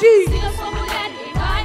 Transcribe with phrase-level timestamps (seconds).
[0.00, 1.62] Se eu sou mulher, vai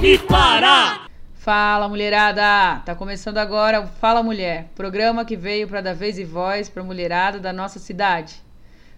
[0.00, 1.06] me parar.
[1.34, 2.82] Fala mulherada!
[2.84, 6.82] Tá começando agora o Fala Mulher, programa que veio para dar vez e voz para
[6.82, 8.42] mulherada da nossa cidade.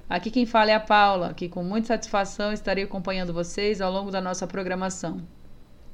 [0.08, 4.10] Aqui quem fala é a Paula, que com muita satisfação estarei acompanhando vocês ao longo
[4.10, 5.20] da nossa programação.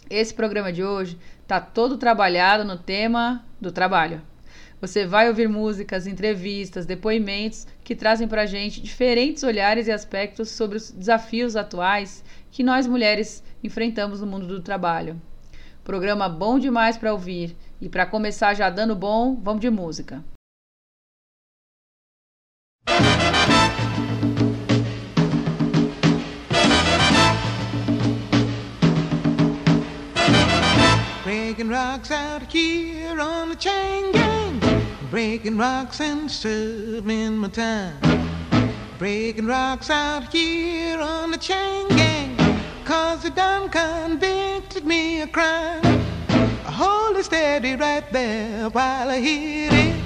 [0.09, 4.23] Esse programa de hoje tá todo trabalhado no tema do trabalho.
[4.81, 10.79] Você vai ouvir músicas, entrevistas, depoimentos que trazem pra gente diferentes olhares e aspectos sobre
[10.79, 15.21] os desafios atuais que nós mulheres enfrentamos no mundo do trabalho.
[15.85, 17.55] Programa bom demais para ouvir.
[17.79, 20.25] E para começar já dando bom, vamos de música.
[31.23, 34.40] Breaking rocks out here on the chain gang.
[35.11, 37.97] Breaking rocks and serving my time.
[38.97, 42.37] Breaking rocks out here on the chain gang.
[42.85, 45.81] Cause they done convicted me of crime.
[46.29, 50.01] I hold it steady right there while I hit it.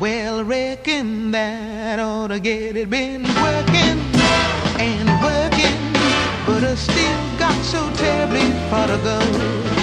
[0.00, 2.90] Well, I reckon that ought to get it.
[2.90, 4.00] Been working
[4.82, 5.92] and working,
[6.46, 9.81] but I still got so terribly far to go.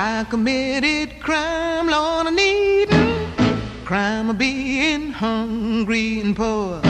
[0.00, 6.80] I committed crime, Lord, I needin' crime of being hungry and poor.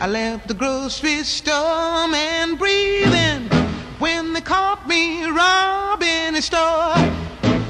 [0.00, 3.50] I left the grocery store and breathing
[3.98, 6.96] when they caught me robbing a store.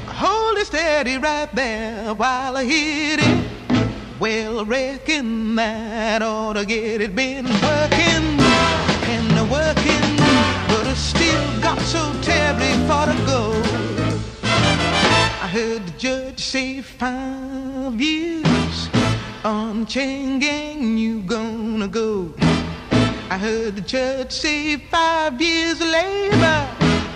[0.07, 3.91] Hold it steady right there while I hit it.
[4.17, 7.13] Well, I reckon that ought to get it.
[7.13, 8.39] Been working
[9.11, 10.15] and working,
[10.69, 13.72] but I still got so terribly far to go.
[15.53, 18.89] I heard the judge say five years
[19.45, 22.33] on chain gang you gonna go.
[23.29, 26.67] I heard the judge say five years of labor.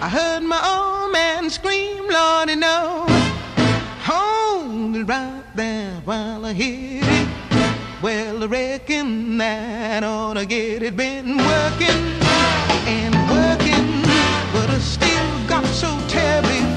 [0.05, 3.07] I heard my old man scream, Lordy, no.
[4.05, 7.27] Hold it right there while I hit it.
[8.03, 10.95] Well, I reckon that ought to get it.
[10.95, 12.03] Been working
[12.85, 14.03] and working,
[14.53, 16.76] but I still got so terribly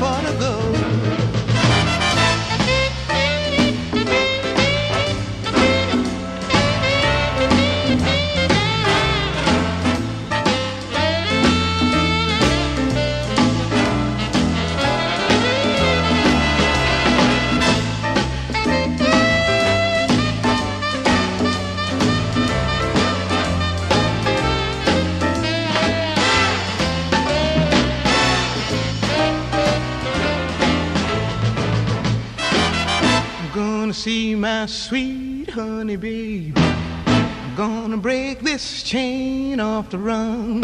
[34.70, 36.56] sweet honey babe.
[36.56, 40.62] I'm gonna break this chain off the run.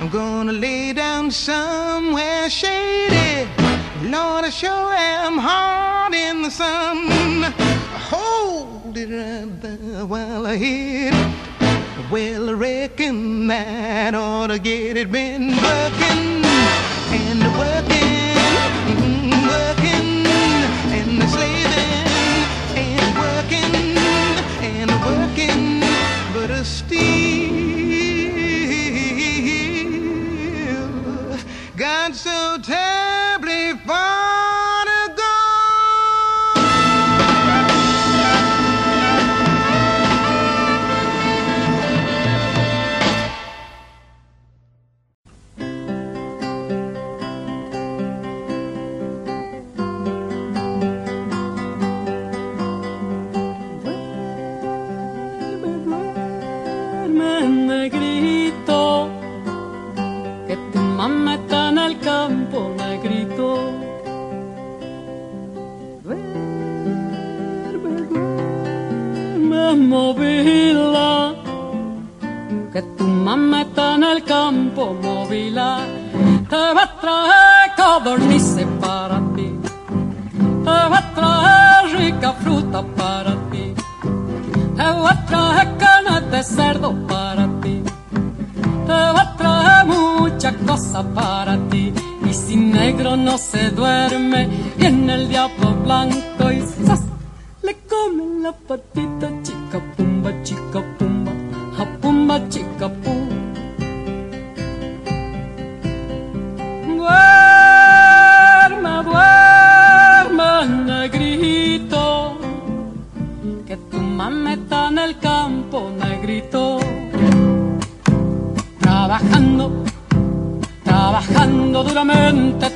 [0.00, 3.46] I'm gonna lay down somewhere shady.
[4.04, 7.52] Lord, I sure am hard in the sun.
[8.10, 12.10] Hold it right there while I hit it.
[12.10, 15.12] Well, I reckon that ought to get it.
[15.12, 16.42] Been working
[17.12, 17.99] and working,
[73.34, 75.78] está en el campo, movila.
[76.48, 79.48] Te va a traer codornices para ti.
[80.64, 83.74] voy a traer rica fruta para ti.
[84.76, 87.82] Te voy a traer carne de cerdo para ti.
[88.86, 91.92] Te voy a traer mucha cosa para ti.
[92.28, 97.02] Y si negro no se duerme, viene el diablo blanco y ¡zas!
[97.62, 99.19] le come la patita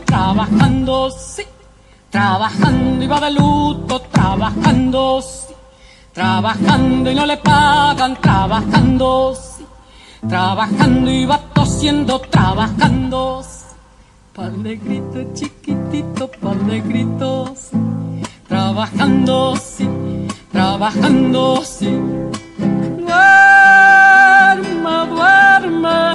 [0.04, 1.42] trabajando sí,
[2.10, 5.54] trabajando y va de luto, trabajando, sí,
[6.12, 9.64] trabajando y no le pagan, trabajando, sí,
[10.28, 13.64] trabajando y va tosiendo, trabajando, sí.
[14.34, 17.78] Pa'l negrito chiquitito, pa'l negrito, sí.
[18.46, 19.88] Trabajando, sí,
[20.52, 21.88] trabajando, sí.
[22.98, 26.14] Duerma, duerma,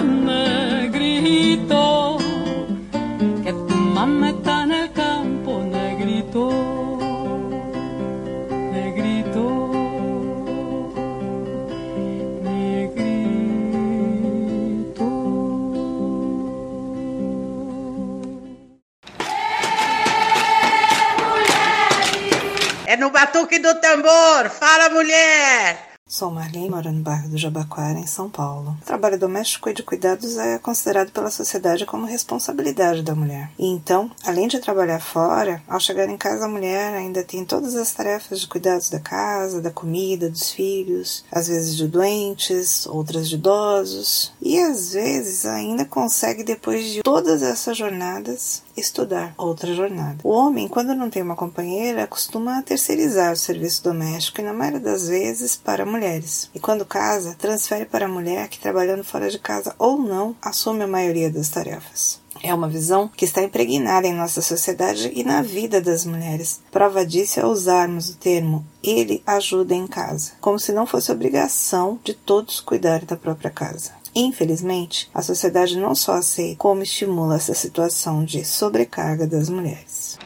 [23.00, 24.50] no batuque do tambor.
[24.50, 25.90] Fala, mulher!
[26.12, 28.76] Sou Marlene, moro no bairro do Jabaquara, em São Paulo.
[28.82, 33.52] O trabalho doméstico e de cuidados é considerado pela sociedade como responsabilidade da mulher.
[33.60, 37.76] E então, além de trabalhar fora, ao chegar em casa a mulher ainda tem todas
[37.76, 43.30] as tarefas de cuidados da casa, da comida, dos filhos, às vezes de doentes, outras
[43.30, 50.18] de idosos, e às vezes ainda consegue, depois de todas essas jornadas, estudar outra jornada.
[50.24, 54.80] O homem, quando não tem uma companheira, costuma terceirizar o serviço doméstico e, na maioria
[54.80, 56.50] das vezes, para mulheres.
[56.54, 60.84] E quando casa, transfere para a mulher que, trabalhando fora de casa ou não, assume
[60.84, 62.20] a maioria das tarefas.
[62.42, 66.62] É uma visão que está impregnada em nossa sociedade e na vida das mulheres.
[66.72, 72.00] Prova disso é usarmos o termo ele ajuda em casa, como se não fosse obrigação
[72.04, 73.92] de todos cuidar da própria casa.
[74.16, 80.18] Infelizmente, a sociedade não só aceita, como estimula essa situação de sobrecarga das mulheres.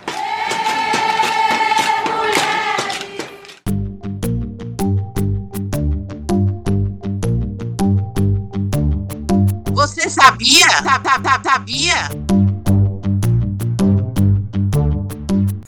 [9.73, 10.69] Você sabia?
[10.69, 12.09] Sa- sa- sa- Sabia?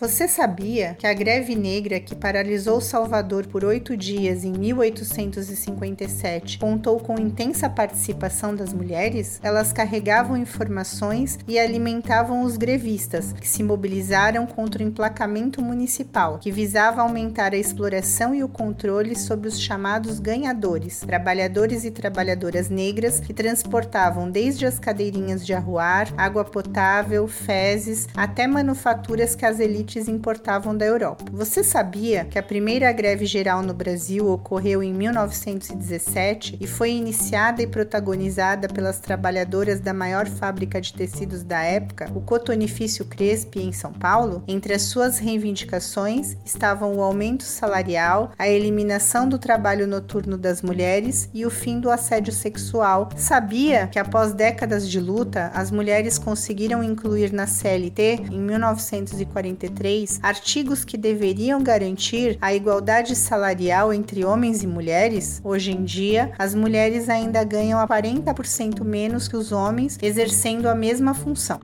[0.05, 6.99] Você sabia que a greve negra que paralisou Salvador por oito dias em 1857 contou
[6.99, 9.39] com intensa participação das mulheres?
[9.41, 16.51] Elas carregavam informações e alimentavam os grevistas, que se mobilizaram contra o emplacamento municipal, que
[16.51, 23.19] visava aumentar a exploração e o controle sobre os chamados ganhadores, trabalhadores e trabalhadoras negras
[23.19, 29.94] que transportavam desde as cadeirinhas de arruar, água potável, fezes, até manufaturas que as elites
[30.07, 31.25] importavam da Europa.
[31.31, 37.61] Você sabia que a primeira greve geral no Brasil ocorreu em 1917 e foi iniciada
[37.61, 43.71] e protagonizada pelas trabalhadoras da maior fábrica de tecidos da época, o Cotonifício Crespi, em
[43.71, 44.43] São Paulo?
[44.47, 51.29] Entre as suas reivindicações estavam o aumento salarial, a eliminação do trabalho noturno das mulheres
[51.33, 53.09] e o fim do assédio sexual.
[53.15, 59.84] Sabia que após décadas de luta, as mulheres conseguiram incluir na CLT, em 1943,
[60.23, 65.39] artigos que deveriam garantir a igualdade salarial entre homens e mulheres?
[65.43, 70.73] Hoje em dia, as mulheres ainda ganham a 40% menos que os homens, exercendo a
[70.73, 71.59] mesma função.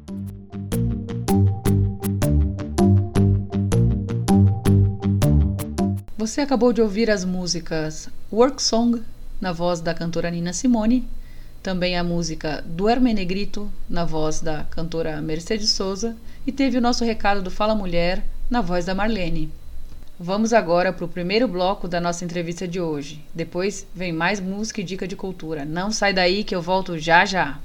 [6.15, 9.01] Você acabou de ouvir as músicas Work Song,
[9.41, 11.07] na voz da cantora Nina Simone,
[11.63, 17.03] também a música Duerme Negrito, na voz da cantora Mercedes Souza, e teve o nosso
[17.03, 19.51] recado do Fala Mulher, na voz da Marlene.
[20.19, 23.23] Vamos agora para o primeiro bloco da nossa entrevista de hoje.
[23.33, 25.65] Depois vem mais música e dica de cultura.
[25.65, 27.59] Não sai daí que eu volto já já.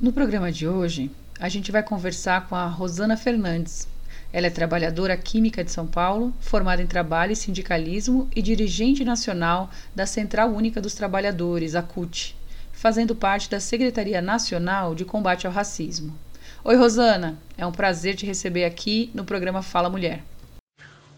[0.00, 1.10] No programa de hoje,
[1.40, 3.88] a gente vai conversar com a Rosana Fernandes.
[4.32, 9.70] Ela é trabalhadora química de São Paulo, formada em trabalho e sindicalismo e dirigente nacional
[9.94, 12.36] da Central Única dos Trabalhadores, a CUT,
[12.84, 16.14] fazendo parte da Secretaria Nacional de Combate ao Racismo.
[16.62, 20.22] Oi, Rosana, é um prazer te receber aqui no programa Fala Mulher.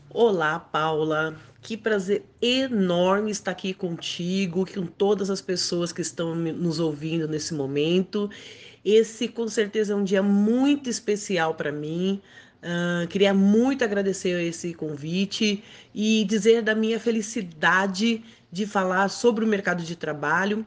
[0.08, 1.34] Olá, Paula.
[1.60, 7.52] Que prazer enorme estar aqui contigo, com todas as pessoas que estão nos ouvindo nesse
[7.52, 8.30] momento.
[8.84, 12.22] Esse, com certeza, é um dia muito especial para mim.
[12.62, 19.48] Uh, queria muito agradecer esse convite e dizer da minha felicidade de falar sobre o
[19.48, 20.64] mercado de trabalho,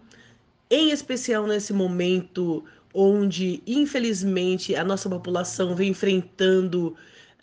[0.69, 6.95] em especial nesse momento onde, infelizmente, a nossa população vem enfrentando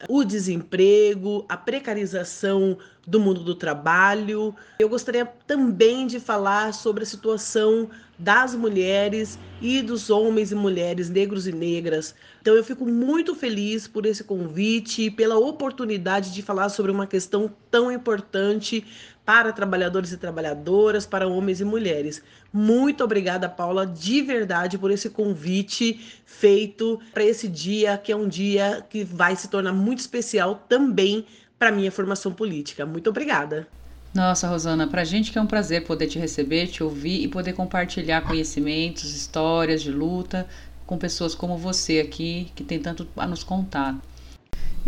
[0.09, 4.55] o desemprego, a precarização do mundo do trabalho.
[4.79, 11.09] Eu gostaria também de falar sobre a situação das mulheres e dos homens e mulheres
[11.09, 12.15] negros e negras.
[12.43, 17.51] Então eu fico muito feliz por esse convite, pela oportunidade de falar sobre uma questão
[17.71, 18.85] tão importante
[19.27, 22.23] para trabalhadores e trabalhadoras, para homens e mulheres.
[22.53, 28.29] Muito obrigada, Paula, de verdade, por esse convite feito para esse dia, que é um
[28.29, 31.27] dia que vai se tornar muito especial também
[31.59, 32.87] para minha formação política.
[32.87, 33.67] Muito obrigada.
[34.15, 37.29] Nossa, Rosana, para a gente que é um prazer poder te receber, te ouvir e
[37.29, 40.47] poder compartilhar conhecimentos, histórias de luta
[40.87, 43.99] com pessoas como você aqui, que tem tanto a nos contar.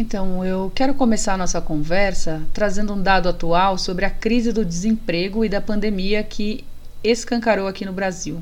[0.00, 4.64] Então, eu quero começar a nossa conversa trazendo um dado atual sobre a crise do
[4.64, 6.64] desemprego e da pandemia que
[7.02, 8.40] escancarou aqui no Brasil.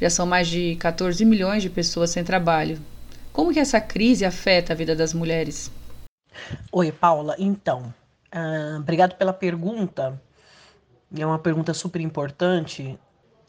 [0.00, 2.80] Já são mais de 14 milhões de pessoas sem trabalho.
[3.32, 5.72] Como que essa crise afeta a vida das mulheres?
[6.70, 7.34] Oi, Paula.
[7.36, 7.92] Então,
[8.32, 10.22] uh, obrigado pela pergunta.
[11.18, 12.96] É uma pergunta super importante.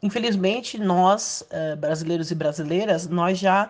[0.02, 3.70] Infelizmente, nós, uh, brasileiros e brasileiras, nós já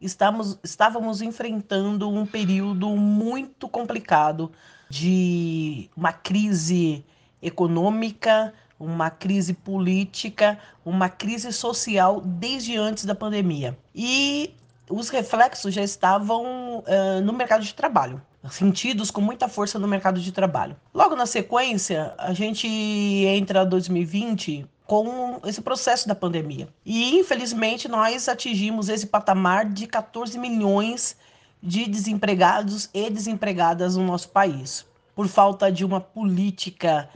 [0.00, 4.50] estamos, estávamos enfrentando um período muito complicado
[4.88, 7.04] de uma crise
[7.42, 13.76] econômica, uma crise política, uma crise social desde antes da pandemia.
[13.94, 14.54] E
[14.88, 20.20] os reflexos já estavam uh, no mercado de trabalho, sentidos com muita força no mercado
[20.20, 20.76] de trabalho.
[20.94, 26.66] Logo na sequência, a gente entra 2020 com esse processo da pandemia.
[26.82, 31.14] E infelizmente nós atingimos esse patamar de 14 milhões
[31.62, 37.10] de desempregados e desempregadas no nosso país, por falta de uma política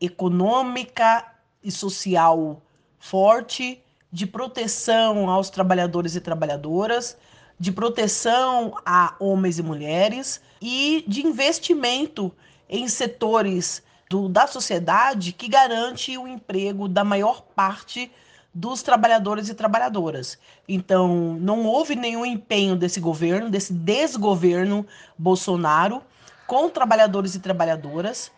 [0.00, 1.26] econômica
[1.64, 2.62] e social
[3.00, 7.16] forte, de proteção aos trabalhadores e trabalhadoras,
[7.58, 12.32] de proteção a homens e mulheres e de investimento
[12.68, 18.10] em setores do, da sociedade que garante o emprego da maior parte
[18.52, 20.38] dos trabalhadores e trabalhadoras.
[20.66, 24.86] Então, não houve nenhum empenho desse governo, desse desgoverno
[25.18, 26.02] Bolsonaro,
[26.46, 28.30] com trabalhadores e trabalhadoras.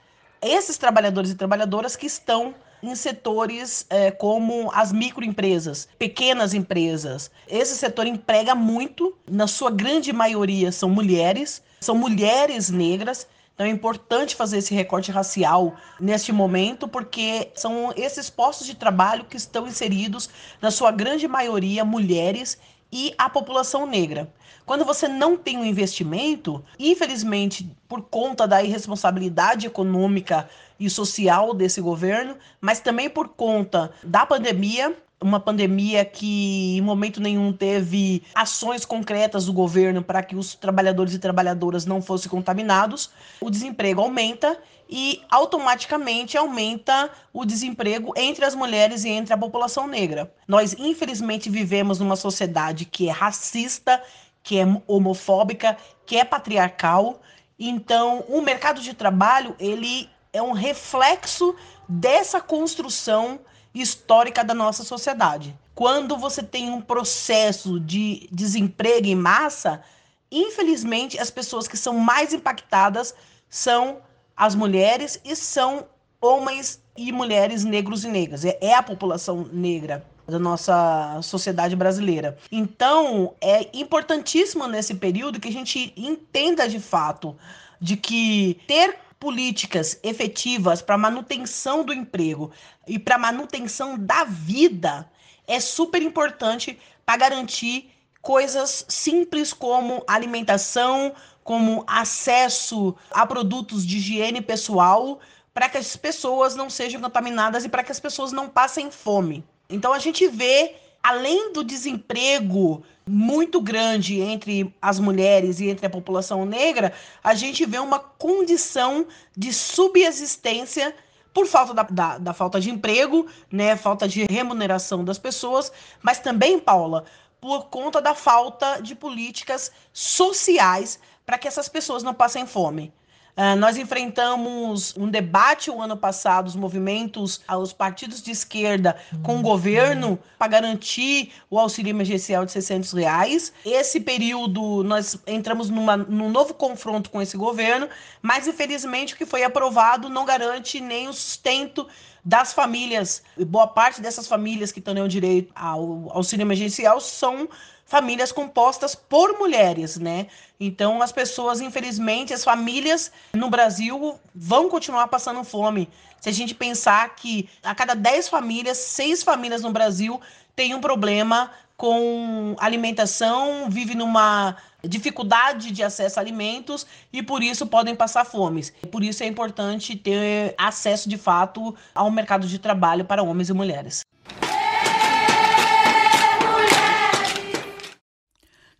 [0.43, 7.31] Esses trabalhadores e trabalhadoras que estão em setores é, como as microempresas, pequenas empresas.
[7.47, 13.27] Esse setor emprega muito, na sua grande maioria são mulheres, são mulheres negras
[13.59, 19.25] então é importante fazer esse recorte racial neste momento, porque são esses postos de trabalho
[19.25, 20.31] que estão inseridos,
[20.63, 22.57] na sua grande maioria, mulheres
[22.93, 24.33] e a população negra.
[24.65, 30.49] Quando você não tem um investimento, infelizmente, por conta da irresponsabilidade econômica
[30.79, 37.21] e social desse governo, mas também por conta da pandemia, uma pandemia que em momento
[37.21, 43.11] nenhum teve ações concretas do governo para que os trabalhadores e trabalhadoras não fossem contaminados,
[43.41, 44.59] o desemprego aumenta
[44.89, 50.33] e automaticamente aumenta o desemprego entre as mulheres e entre a população negra.
[50.47, 54.03] Nós infelizmente vivemos numa sociedade que é racista,
[54.43, 57.21] que é homofóbica, que é patriarcal.
[57.59, 61.55] Então, o mercado de trabalho, ele é um reflexo
[61.89, 63.41] dessa construção
[63.81, 65.57] histórica da nossa sociedade.
[65.75, 69.83] Quando você tem um processo de desemprego em massa,
[70.31, 73.15] infelizmente as pessoas que são mais impactadas
[73.49, 73.99] são
[74.37, 75.87] as mulheres e são
[76.21, 78.45] homens e mulheres negros e negras.
[78.45, 82.37] É, é a população negra da nossa sociedade brasileira.
[82.53, 87.35] Então, é importantíssimo nesse período que a gente entenda de fato
[87.81, 92.51] de que ter políticas efetivas para manutenção do emprego
[92.87, 95.11] e para manutenção da vida
[95.47, 104.43] é super importante para garantir coisas simples como alimentação, como acesso a produtos de higiene
[104.43, 105.19] pessoal,
[105.55, 109.43] para que as pessoas não sejam contaminadas e para que as pessoas não passem fome.
[109.71, 115.91] Então a gente vê, além do desemprego muito grande entre as mulheres e entre a
[115.91, 116.93] população negra,
[117.25, 120.95] a gente vê uma condição de subexistência
[121.33, 126.19] por falta da, da, da, falta de emprego, né, falta de remuneração das pessoas, mas
[126.19, 127.05] também, Paula,
[127.41, 132.93] por conta da falta de políticas sociais para que essas pessoas não passem fome.
[133.39, 139.39] Uh, nós enfrentamos um debate o ano passado, os movimentos, os partidos de esquerda com
[139.39, 143.53] o governo para garantir o auxílio emergencial de 600 reais.
[143.65, 147.89] Esse período nós entramos numa, num novo confronto com esse governo,
[148.21, 151.87] mas infelizmente o que foi aprovado não garante nem o sustento
[152.25, 153.23] das famílias.
[153.47, 157.49] Boa parte dessas famílias que estão direito ao auxílio emergencial são
[157.89, 160.27] famílias compostas por mulheres, né?
[160.61, 165.89] Então, as pessoas, infelizmente, as famílias no Brasil vão continuar passando fome.
[166.21, 170.21] Se a gente pensar que a cada 10 famílias, 6 famílias no Brasil
[170.55, 177.67] têm um problema com alimentação, vive numa dificuldade de acesso a alimentos e por isso
[177.67, 178.65] podem passar fome.
[178.93, 183.55] Por isso é importante ter acesso de fato ao mercado de trabalho para homens e
[183.55, 184.03] mulheres.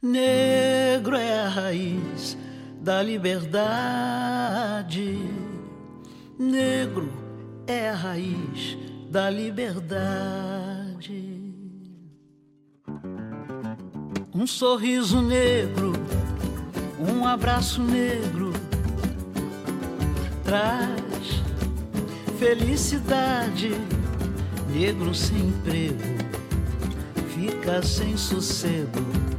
[0.01, 2.39] Negro é a raiz
[2.81, 3.59] da liberdade.
[6.39, 7.13] Negro
[7.67, 8.79] é a raiz
[9.11, 9.83] da liberdade.
[14.33, 15.95] Um sorriso negro,
[17.01, 18.53] um abraço negro
[20.45, 21.43] traz
[22.39, 23.73] felicidade.
[24.73, 25.99] Negro sem emprego
[27.35, 29.38] fica sem sossego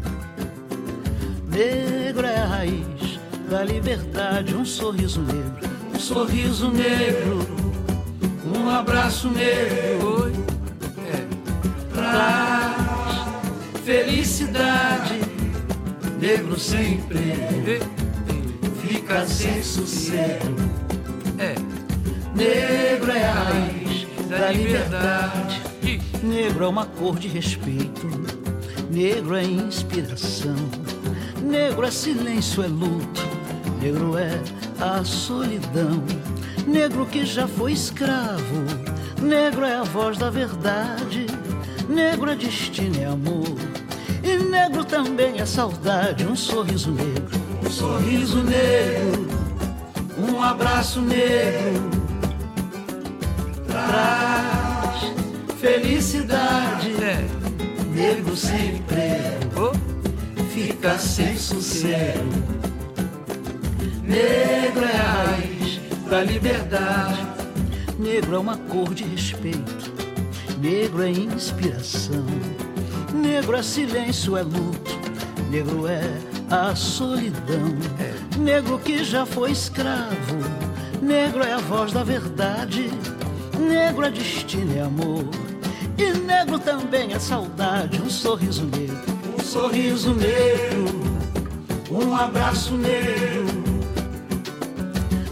[1.60, 7.40] negro é a raiz da liberdade, um sorriso negro, um sorriso negro,
[8.46, 10.24] um abraço negro.
[10.24, 10.34] Oi.
[11.12, 11.26] É.
[11.94, 13.28] Traz
[13.84, 15.20] felicidade,
[16.18, 17.82] negro sempre
[18.82, 20.56] fica sem sossego.
[21.38, 21.56] É.
[22.36, 25.62] Negro é a raiz da liberdade.
[26.24, 28.08] Negro é uma cor de respeito,
[28.90, 30.56] negro é inspiração.
[31.50, 33.28] Negro é silêncio, é luto,
[33.82, 34.40] negro é
[34.80, 36.04] a solidão.
[36.68, 38.66] Negro que já foi escravo,
[39.20, 41.26] negro é a voz da verdade.
[41.90, 43.58] Negro é destino, é amor.
[44.24, 49.28] E negro também é saudade, um sorriso negro, um sorriso negro,
[50.20, 51.90] um abraço negro.
[53.66, 55.12] Traz
[55.60, 56.94] felicidade,
[57.92, 59.40] negro sempre
[60.60, 62.30] fica sem sossego.
[64.04, 67.28] Negro é a raiz da liberdade.
[67.98, 69.94] Negro é uma cor de respeito.
[70.60, 72.26] Negro é inspiração.
[73.14, 75.00] Negro é silêncio, é luto.
[75.50, 76.02] Negro é
[76.50, 77.78] a solidão.
[78.38, 80.40] Negro que já foi escravo.
[81.02, 82.90] Negro é a voz da verdade.
[83.58, 85.26] Negro é destino e amor.
[85.98, 89.19] E negro também é saudade, um sorriso negro
[89.50, 90.86] sorriso negro,
[91.90, 93.64] um abraço negro,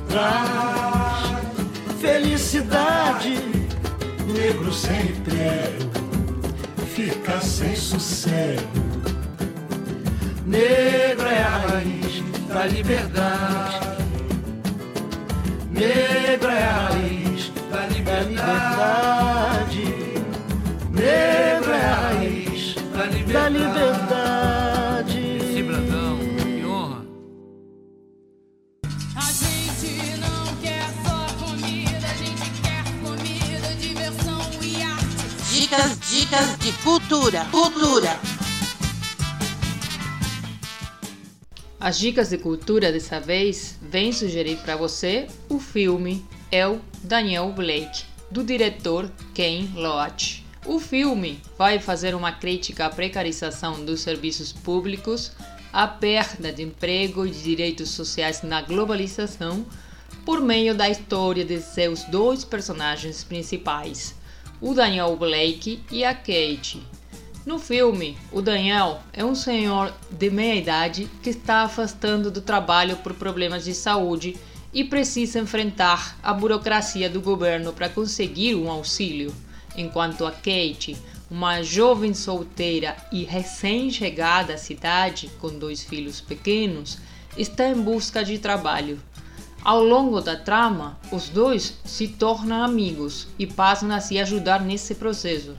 [0.09, 1.35] traz
[2.01, 3.37] felicidade.
[4.25, 5.87] Negro sempre
[6.95, 8.63] fica sem sossego.
[10.47, 13.87] Negro é a raiz da liberdade.
[15.69, 19.83] Negro é a raiz da liberdade.
[20.91, 22.46] Negro é a raiz
[22.97, 23.33] da liberdade.
[23.33, 25.19] Da liberdade.
[25.37, 27.05] Esse Brandão, que honra.
[29.15, 35.53] A gente não quer só comida, a gente quer comida, diversão e arte.
[35.53, 37.45] Dicas, dicas de cultura.
[37.51, 38.19] Cultura.
[41.79, 48.05] As dicas de cultura dessa vez vêm sugerir para você o filme El Daniel Blake,
[48.31, 50.46] do diretor Ken Loach.
[50.67, 55.31] O filme vai fazer uma crítica à precarização dos serviços públicos,
[55.71, 59.65] à perda de emprego e de direitos sociais na globalização,
[60.25, 64.13] por meio da história de seus dois personagens principais,
[64.59, 66.85] o Daniel Blake e a Kate.
[67.45, 72.97] No filme, o Daniel é um senhor de meia idade que está afastando do trabalho
[72.97, 74.35] por problemas de saúde
[74.73, 79.33] e precisa enfrentar a burocracia do governo para conseguir um auxílio
[79.77, 80.97] enquanto a Kate,
[81.29, 86.97] uma jovem solteira e recém-chegada à cidade com dois filhos pequenos,
[87.37, 88.99] está em busca de trabalho.
[89.63, 94.95] Ao longo da trama, os dois se tornam amigos e passam a se ajudar nesse
[94.95, 95.55] processo.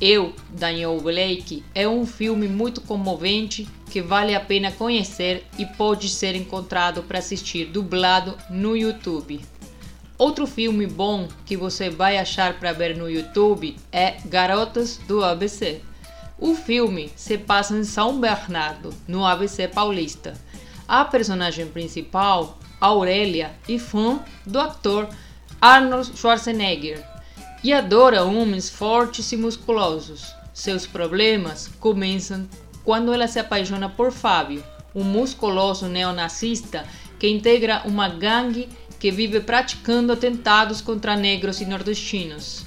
[0.00, 6.08] Eu, Daniel Blake, é um filme muito comovente que vale a pena conhecer e pode
[6.08, 9.40] ser encontrado para assistir dublado no YouTube.
[10.16, 15.80] Outro filme bom que você vai achar para ver no YouTube é Garotas do ABC.
[16.38, 20.34] O filme se passa em São Bernardo, no ABC paulista.
[20.86, 25.08] A personagem principal Aurélia e fã do ator
[25.60, 27.04] Arnold Schwarzenegger
[27.64, 30.32] e adora homens fortes e musculosos.
[30.52, 32.48] Seus problemas começam
[32.84, 34.62] quando ela se apaixona por Fábio,
[34.94, 36.86] um musculoso neonazista
[37.18, 38.68] que integra uma gangue
[39.04, 42.64] que vive praticando atentados contra negros e nordestinos.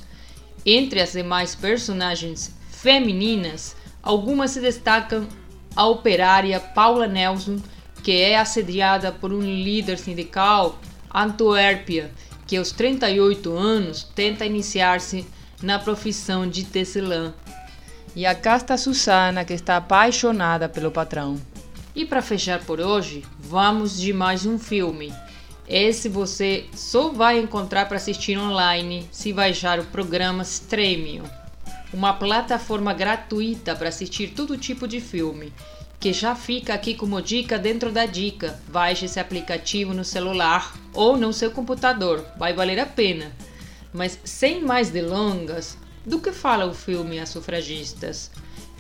[0.63, 5.28] Entre as demais personagens femininas, algumas se destacam
[5.76, 7.58] a operária Paula Nelson,
[8.04, 10.80] que é assediada por um líder sindical,
[11.12, 12.12] Antuérpia,
[12.45, 15.26] que aos 38 anos tenta iniciar-se
[15.60, 17.34] na profissão de tecelã.
[18.15, 21.41] E a casta Susana, que está apaixonada pelo patrão.
[21.95, 25.12] E para fechar por hoje, vamos de mais um filme.
[25.67, 31.23] Esse você só vai encontrar para assistir online se baixar o programa Stremio,
[31.93, 35.51] uma plataforma gratuita para assistir todo tipo de filme,
[35.99, 38.58] que já fica aqui como dica dentro da dica.
[38.69, 43.34] Baixe esse aplicativo no celular ou no seu computador, vai valer a pena.
[43.91, 48.32] Mas sem mais delongas, do que fala o filme As Sufragistas?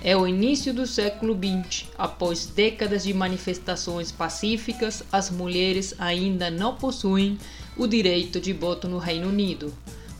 [0.07, 1.83] É o início do século XX.
[1.97, 7.37] Após décadas de manifestações pacíficas, as mulheres ainda não possuem
[7.75, 9.73] o direito de voto no Reino Unido.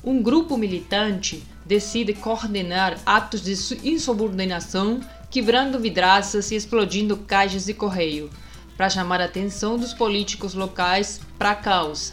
[0.04, 3.54] Um grupo militante decide coordenar atos de
[3.88, 5.00] insubordinação,
[5.32, 8.30] quebrando vidraças e explodindo caixas de correio,
[8.76, 12.12] para chamar a atenção dos políticos locais para a causa.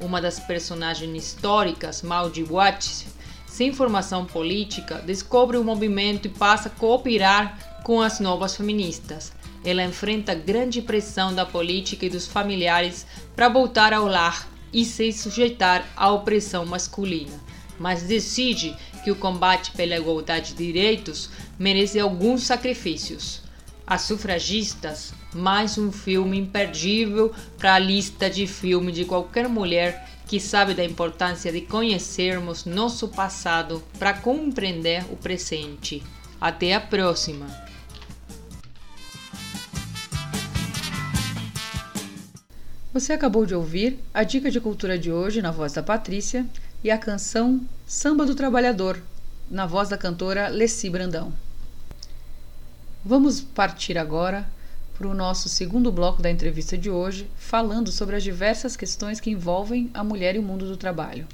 [0.00, 3.06] Uma das personagens históricas, Maudie Watts,
[3.52, 9.30] sem formação política, descobre o movimento e passa a cooperar com as novas feministas.
[9.62, 15.12] Ela enfrenta grande pressão da política e dos familiares para voltar ao lar e se
[15.12, 17.38] sujeitar à opressão masculina,
[17.78, 23.42] mas decide que o combate pela igualdade de direitos merece alguns sacrifícios.
[23.86, 30.40] As Sufragistas, mais um filme imperdível para a lista de filme de qualquer mulher que
[30.40, 36.02] sabe da importância de conhecermos nosso passado para compreender o presente.
[36.40, 37.46] Até a próxima!
[42.94, 46.46] Você acabou de ouvir a dica de cultura de hoje na voz da Patrícia
[46.82, 49.02] e a canção Samba do Trabalhador,
[49.50, 51.30] na voz da cantora Leci Brandão.
[53.04, 54.48] Vamos partir agora
[54.96, 59.30] para o nosso segundo bloco da entrevista de hoje, falando sobre as diversas questões que
[59.30, 61.26] envolvem a mulher e o mundo do trabalho.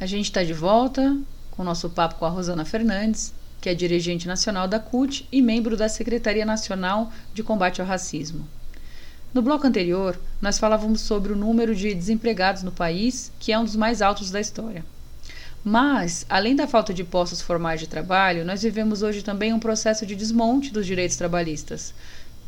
[0.00, 1.18] A gente está de volta
[1.50, 5.42] com o nosso papo com a Rosana Fernandes, que é dirigente nacional da CUT e
[5.42, 8.48] membro da Secretaria Nacional de Combate ao Racismo.
[9.34, 13.64] No bloco anterior, nós falávamos sobre o número de desempregados no país, que é um
[13.64, 14.84] dos mais altos da história.
[15.62, 20.06] Mas, além da falta de postos formais de trabalho, nós vivemos hoje também um processo
[20.06, 21.94] de desmonte dos direitos trabalhistas,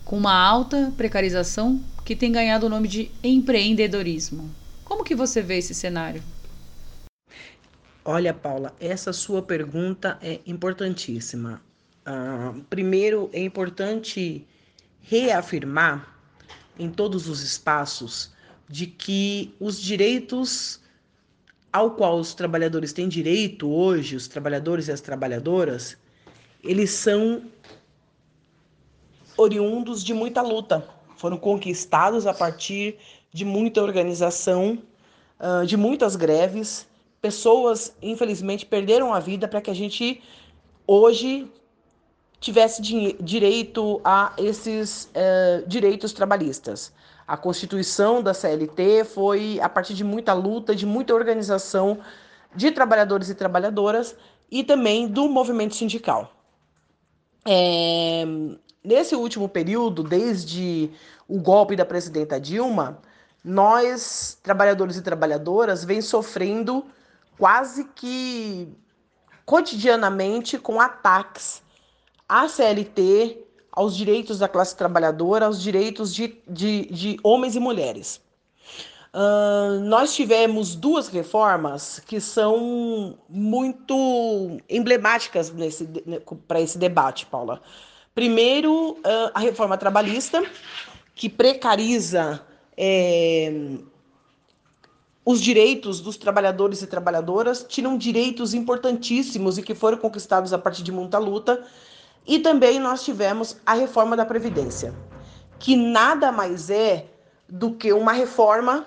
[0.05, 4.51] com uma alta precarização que tem ganhado o nome de empreendedorismo.
[4.85, 6.23] Como que você vê esse cenário?
[8.05, 11.63] Olha, Paula, essa sua pergunta é importantíssima.
[12.05, 14.45] Uh, primeiro, é importante
[15.03, 16.17] reafirmar
[16.79, 18.33] em todos os espaços
[18.69, 20.82] de que os direitos
[21.73, 25.97] ao qual os trabalhadores têm direito hoje, os trabalhadores e as trabalhadoras,
[26.63, 27.43] eles são
[29.37, 32.99] oriundos de muita luta, foram conquistados a partir
[33.33, 34.79] de muita organização,
[35.67, 36.87] de muitas greves.
[37.21, 40.23] Pessoas, infelizmente, perderam a vida para que a gente
[40.87, 41.51] hoje
[42.39, 42.83] tivesse
[43.21, 45.11] direito a esses
[45.67, 46.93] direitos trabalhistas.
[47.27, 51.99] A constituição da CLT foi a partir de muita luta, de muita organização
[52.55, 54.15] de trabalhadores e trabalhadoras
[54.51, 56.33] e também do movimento sindical.
[57.45, 58.25] É,
[58.85, 60.91] nesse último período, desde
[61.27, 62.99] o golpe da presidenta Dilma,
[63.45, 66.85] nós, trabalhadores e trabalhadoras, vem sofrendo
[67.39, 68.73] quase que
[69.45, 71.63] cotidianamente com ataques
[72.29, 78.21] à CLT, aos direitos da classe trabalhadora, aos direitos de, de, de homens e mulheres.
[79.15, 85.53] Uh, nós tivemos duas reformas que são muito emblemáticas
[86.49, 87.61] para esse debate, Paula.
[88.15, 90.43] Primeiro, uh, a reforma trabalhista,
[91.15, 92.43] que precariza
[92.77, 93.53] é,
[95.25, 100.83] os direitos dos trabalhadores e trabalhadoras, tiram direitos importantíssimos e que foram conquistados a partir
[100.83, 101.65] de muita luta,
[102.27, 104.95] e também nós tivemos a reforma da Previdência,
[105.59, 107.07] que nada mais é
[107.49, 108.87] do que uma reforma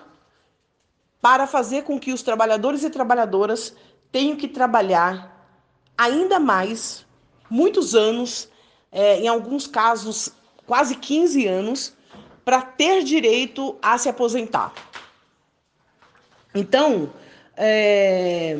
[1.22, 3.74] para fazer com que os trabalhadores e trabalhadoras
[4.12, 5.36] tenham que trabalhar
[5.98, 7.06] ainda mais,
[7.50, 8.50] muitos anos,
[8.92, 10.32] é, em alguns casos,
[10.66, 11.94] quase 15 anos,
[12.44, 14.74] para ter direito a se aposentar.
[16.54, 17.12] Então,
[17.58, 18.58] é,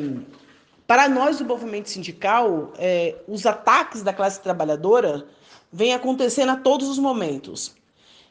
[0.86, 5.26] para nós do movimento sindical, é, os ataques da classe trabalhadora
[5.72, 7.74] vêm acontecendo a todos os momentos.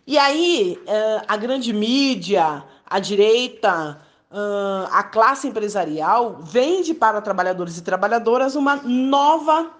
[0.08, 4.00] E aí, é, a grande mídia, a direita,
[4.92, 9.72] a classe empresarial vende para trabalhadores e trabalhadoras uma nova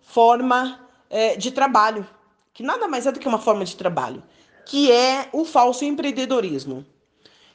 [0.00, 2.06] forma é, de trabalho,
[2.54, 4.22] que nada mais é do que uma forma de trabalho,
[4.64, 6.86] que é o falso empreendedorismo.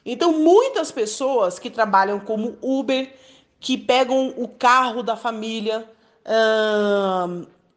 [0.04, 3.14] Então, muitas pessoas que trabalham como Uber,
[3.64, 5.90] que pegam o carro da família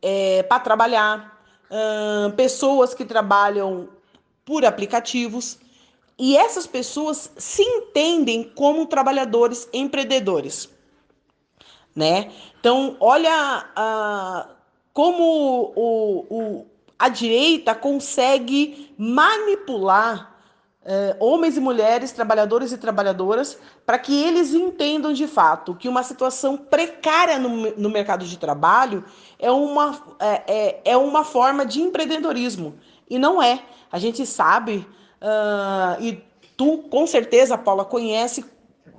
[0.02, 1.42] é, para trabalhar,
[2.36, 3.88] pessoas que trabalham
[4.44, 5.58] por aplicativos,
[6.20, 10.70] e essas pessoas se entendem como trabalhadores empreendedores,
[11.96, 12.34] né?
[12.60, 14.44] Então, olha
[14.94, 16.66] como o, o,
[17.00, 20.37] a direita consegue manipular
[20.88, 26.02] uh, homens e mulheres, trabalhadores e trabalhadoras, para que eles entendam de fato que uma
[26.02, 29.04] situação precária no, no mercado de trabalho
[29.38, 32.76] é uma, é, é, é uma forma de empreendedorismo.
[33.10, 33.62] E não é.
[33.92, 34.88] A gente sabe
[35.22, 36.24] Uh, e
[36.56, 38.46] tu, com certeza, Paula, conhece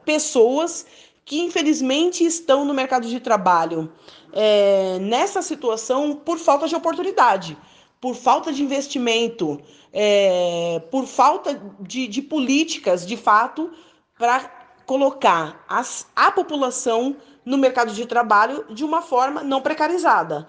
[0.05, 0.87] pessoas
[1.25, 3.93] que infelizmente estão no mercado de trabalho
[4.33, 7.57] é, nessa situação por falta de oportunidade,
[8.01, 9.61] por falta de investimento,
[9.93, 13.71] é, por falta de, de, políticas, de fato,
[14.19, 14.41] para
[14.87, 20.49] colocar as, a população no mercado de trabalho de uma forma não precarizada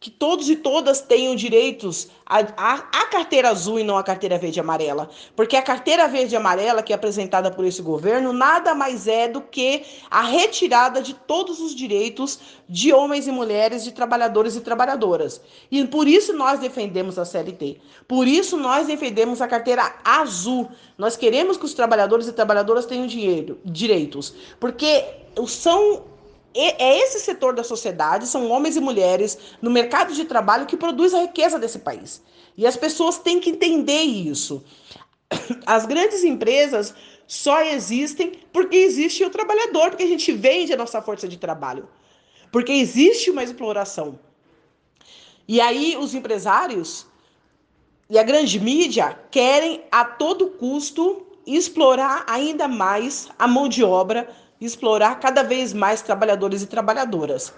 [0.00, 4.60] que todos e todas tenham direitos à, carteira azul e não à carteira verde e
[4.60, 5.10] amarela.
[5.36, 9.28] Porque a carteira verde e amarela, que é apresentada por esse governo, nada mais é
[9.28, 14.62] do que a retirada de todos os direitos de homens e mulheres, de trabalhadores e
[14.62, 15.38] trabalhadoras.
[15.70, 17.78] E por isso nós defendemos a CLT.
[18.08, 20.70] Por isso nós defendemos a carteira azul.
[20.96, 24.32] Nós queremos que os trabalhadores e trabalhadoras tenham dinheiro, direitos.
[24.58, 25.04] Porque
[25.46, 26.04] são
[26.54, 31.14] é esse setor da sociedade, são homens e mulheres no mercado de trabalho que produz
[31.14, 32.22] a riqueza desse país.
[32.56, 34.62] E as pessoas têm que entender isso.
[35.64, 36.94] As grandes empresas
[37.26, 41.88] só existem porque existe o trabalhador, porque a gente vende a nossa força de trabalho.
[42.50, 44.18] Porque existe uma exploração.
[45.46, 47.06] E aí os empresários
[48.08, 54.28] e a grande mídia querem a todo custo explorar ainda mais a mão de obra
[54.60, 57.52] explorar cada vez mais trabalhadores e trabalhadoras.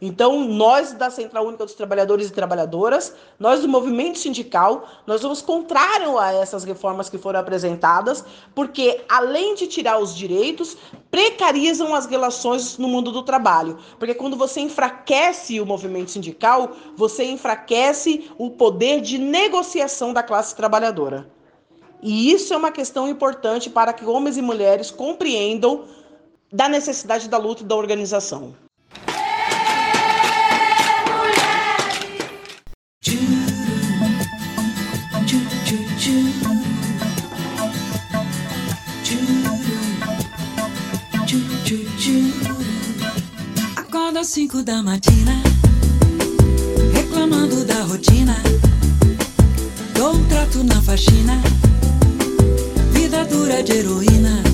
[0.00, 5.42] Então, nós da Central Única dos Trabalhadores e Trabalhadoras, nós do movimento sindical, nós vamos
[5.42, 10.76] contrário a essas reformas que foram apresentadas, porque além de tirar os direitos,
[11.10, 13.76] precarizam as relações no mundo do trabalho.
[13.98, 20.54] Porque quando você enfraquece o movimento sindical, você enfraquece o poder de negociação da classe
[20.54, 21.28] trabalhadora.
[22.00, 25.84] E isso é uma questão importante para que homens e mulheres compreendam
[26.52, 28.54] da necessidade da luta da organização.
[43.76, 45.32] Acorda às cinco da matina,
[46.94, 48.36] reclamando da rotina.
[49.94, 51.34] Dou um trato na faxina,
[52.92, 54.47] vida dura de heroína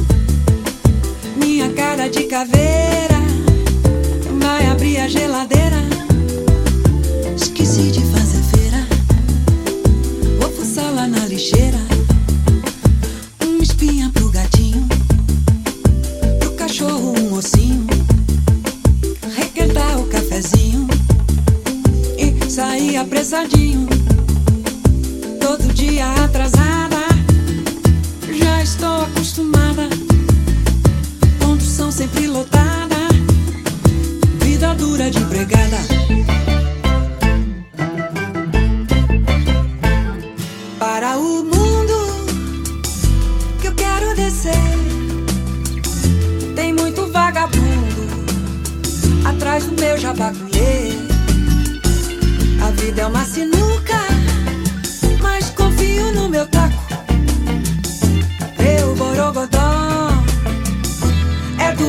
[1.64, 3.22] minha cara de caveira.
[4.38, 5.82] Vai abrir a geladeira.
[7.34, 8.86] Esqueci de fazer feira.
[10.40, 11.78] Vou fuçar lá na lixeira.
[13.42, 14.86] Uma espinha pro gatinho.
[16.40, 17.86] Pro cachorro, um ossinho.
[19.34, 20.86] Requentar o cafezinho.
[22.18, 23.88] E sair apressadinho.
[25.40, 26.63] Todo dia atrasada.
[32.34, 32.96] Lotada,
[34.40, 35.78] vida dura de empregada.
[40.80, 41.94] Para o mundo
[43.60, 44.52] que eu quero descer,
[46.56, 48.02] tem muito vagabundo
[49.24, 50.98] atrás do meu jabaculê.
[52.66, 53.73] A vida é uma sinuca,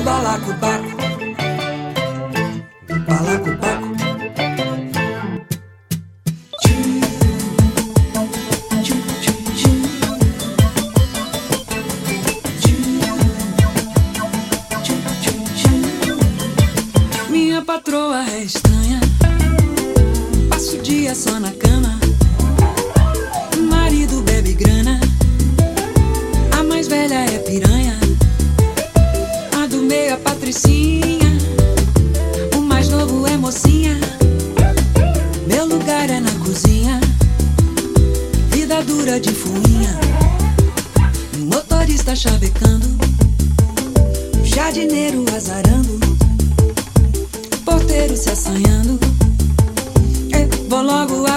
[0.06, 0.98] do balacobaco.
[3.08, 3.96] Balacobaco.
[17.30, 19.00] Minha patroa é estranha.
[20.50, 21.52] Passo o dia só na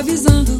[0.08, 0.57] avisando.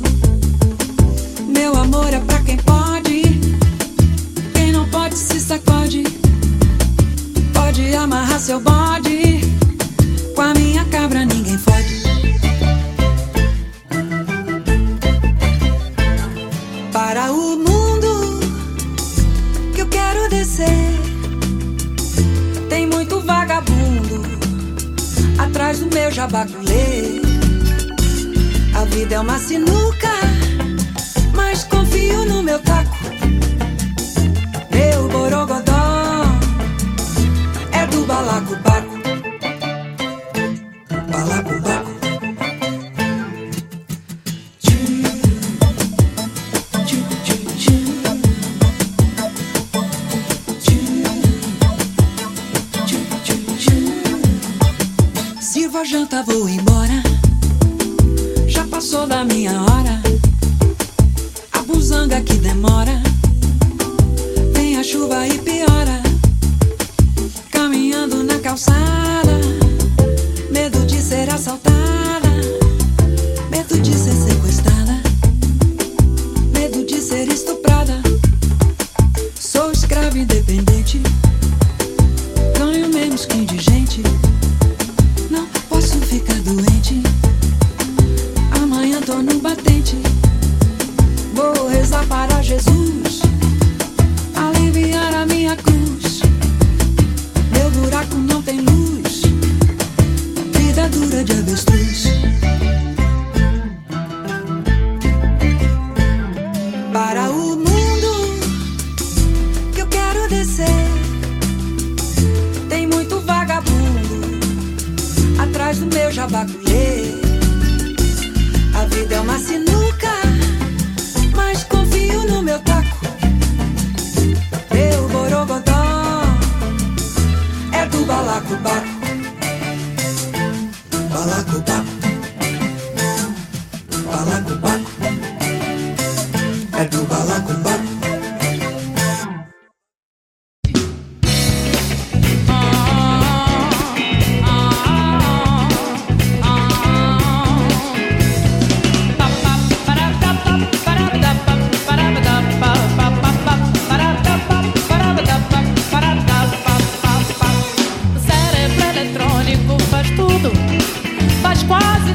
[161.69, 162.08] quase.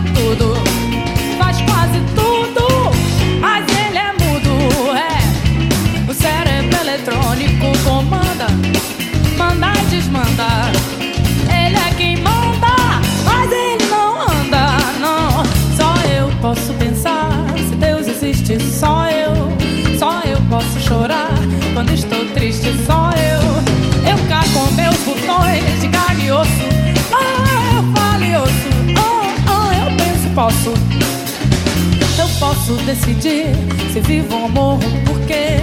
[32.64, 33.48] posso decidir
[33.92, 34.80] se vivo ou morro.
[35.06, 35.58] Por quê?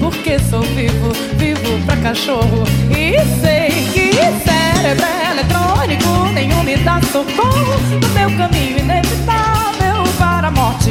[0.00, 2.64] Porque sou vivo, vivo pra cachorro.
[2.90, 10.48] E sei que cérebro é eletrônico nenhum me dá socorro no meu caminho inevitável para
[10.48, 10.90] a morte.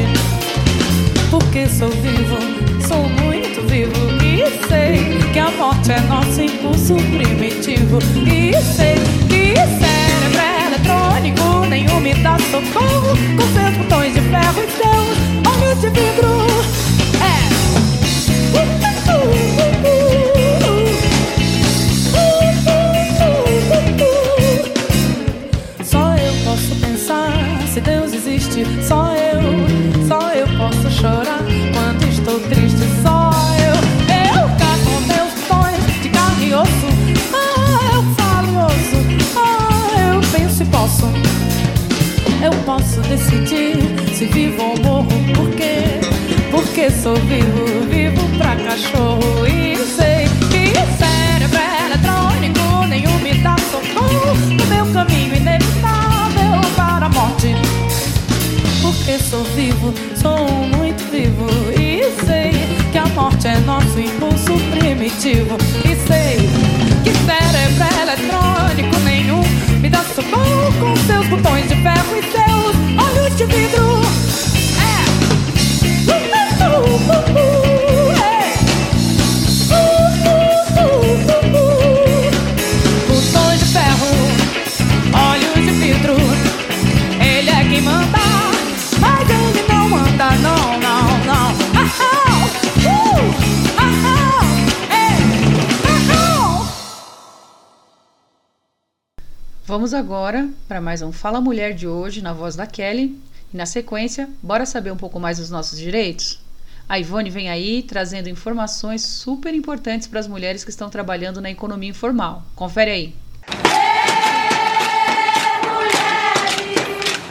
[1.30, 2.38] Porque sou vivo,
[2.88, 3.92] sou muito vivo.
[4.24, 8.00] E sei que a morte é nosso impulso primitivo.
[8.26, 8.96] E sei
[9.28, 10.21] que cérebro
[11.72, 13.16] nenhum me dá socorro.
[13.38, 16.91] Com seus botões de ferro e seus olhos de vidro.
[42.82, 43.78] posso decidir
[44.14, 45.08] se vivo ou morro.
[45.36, 46.00] Por quê?
[46.50, 49.46] Porque sou vivo, vivo pra cachorro.
[49.46, 54.36] E sei que cérebro é eletrônico, nenhum me dá socorro.
[54.36, 57.56] No meu caminho inevitável para a morte.
[58.82, 61.48] Porque sou vivo, sou muito vivo.
[61.80, 62.52] E sei
[62.92, 65.56] que a morte é nosso impulso primitivo.
[65.86, 66.50] E sei
[67.04, 69.00] que cérebro é eletrônico,
[70.14, 74.51] com seus botões de ferro e seus olhos de vidro.
[99.82, 103.20] Vamos agora para mais um Fala Mulher de hoje, na voz da Kelly.
[103.52, 106.40] E na sequência, bora saber um pouco mais dos nossos direitos?
[106.88, 111.50] A Ivone vem aí trazendo informações super importantes para as mulheres que estão trabalhando na
[111.50, 112.44] economia informal.
[112.56, 113.16] Confere aí.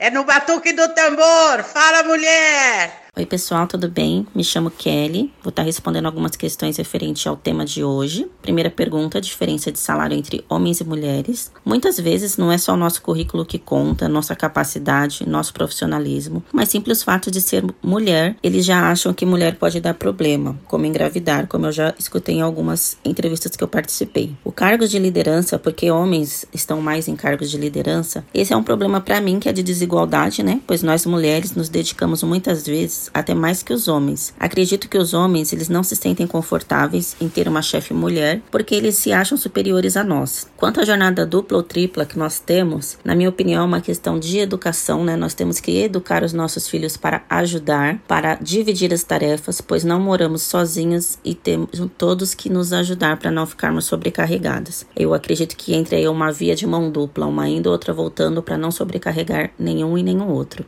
[0.00, 1.62] É no batuque do tambor.
[1.62, 3.09] Fala, mulher!
[3.16, 4.24] Oi, pessoal, tudo bem?
[4.32, 5.32] Me chamo Kelly.
[5.42, 8.30] Vou estar respondendo algumas questões referentes ao tema de hoje.
[8.40, 11.50] Primeira pergunta: a diferença de salário entre homens e mulheres.
[11.64, 16.68] Muitas vezes não é só o nosso currículo que conta, nossa capacidade, nosso profissionalismo, mas
[16.68, 21.48] simples fato de ser mulher, eles já acham que mulher pode dar problema, como engravidar,
[21.48, 24.36] como eu já escutei em algumas entrevistas que eu participei.
[24.44, 28.62] O cargo de liderança, porque homens estão mais em cargos de liderança, esse é um
[28.62, 30.60] problema para mim que é de desigualdade, né?
[30.64, 34.34] Pois nós mulheres nos dedicamos muitas vezes até mais que os homens.
[34.38, 38.74] Acredito que os homens eles não se sentem confortáveis em ter uma chefe mulher porque
[38.74, 40.46] eles se acham superiores a nós.
[40.56, 44.18] Quanto à jornada dupla ou tripla que nós temos, na minha opinião é uma questão
[44.18, 45.16] de educação, né?
[45.16, 50.00] Nós temos que educar os nossos filhos para ajudar, para dividir as tarefas, pois não
[50.00, 54.86] moramos sozinhas e temos todos que nos ajudar para não ficarmos sobrecarregadas.
[54.96, 58.58] Eu acredito que entre aí uma via de mão dupla, uma indo outra voltando para
[58.58, 60.64] não sobrecarregar nenhum e nenhum outro.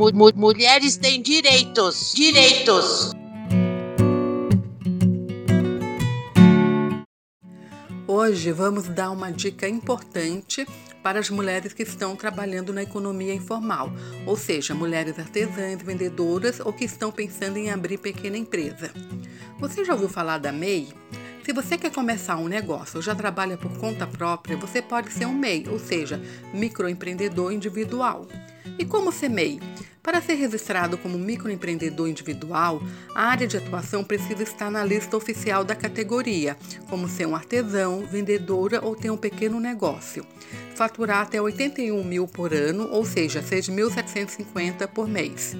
[0.00, 2.14] Mu- mu- mu- mulheres têm direitos.
[2.14, 3.12] Direitos.
[8.08, 10.66] Hoje vamos dar uma dica importante
[11.02, 13.92] para as mulheres que estão trabalhando na economia informal,
[14.24, 18.90] ou seja, mulheres artesãs, vendedoras ou que estão pensando em abrir pequena empresa.
[19.58, 20.88] Você já ouviu falar da MEI?
[21.44, 25.26] Se você quer começar um negócio ou já trabalha por conta própria, você pode ser
[25.26, 26.18] um MEI, ou seja,
[26.54, 28.26] microempreendedor individual.
[28.78, 29.60] E como ser MEI?
[30.02, 32.82] Para ser registrado como microempreendedor individual,
[33.14, 36.56] a área de atuação precisa estar na lista oficial da categoria,
[36.88, 40.26] como ser um artesão, vendedora ou ter um pequeno negócio.
[40.74, 45.54] Faturar até 81 mil por ano, ou seja, 6.750 por mês.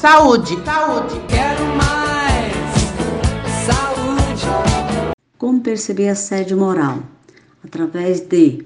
[0.05, 0.55] saúde.
[0.63, 1.15] Saúde.
[1.27, 2.53] Quero mais
[3.65, 5.15] saúde.
[5.35, 7.01] Como perceber assédio moral?
[7.63, 8.63] Através de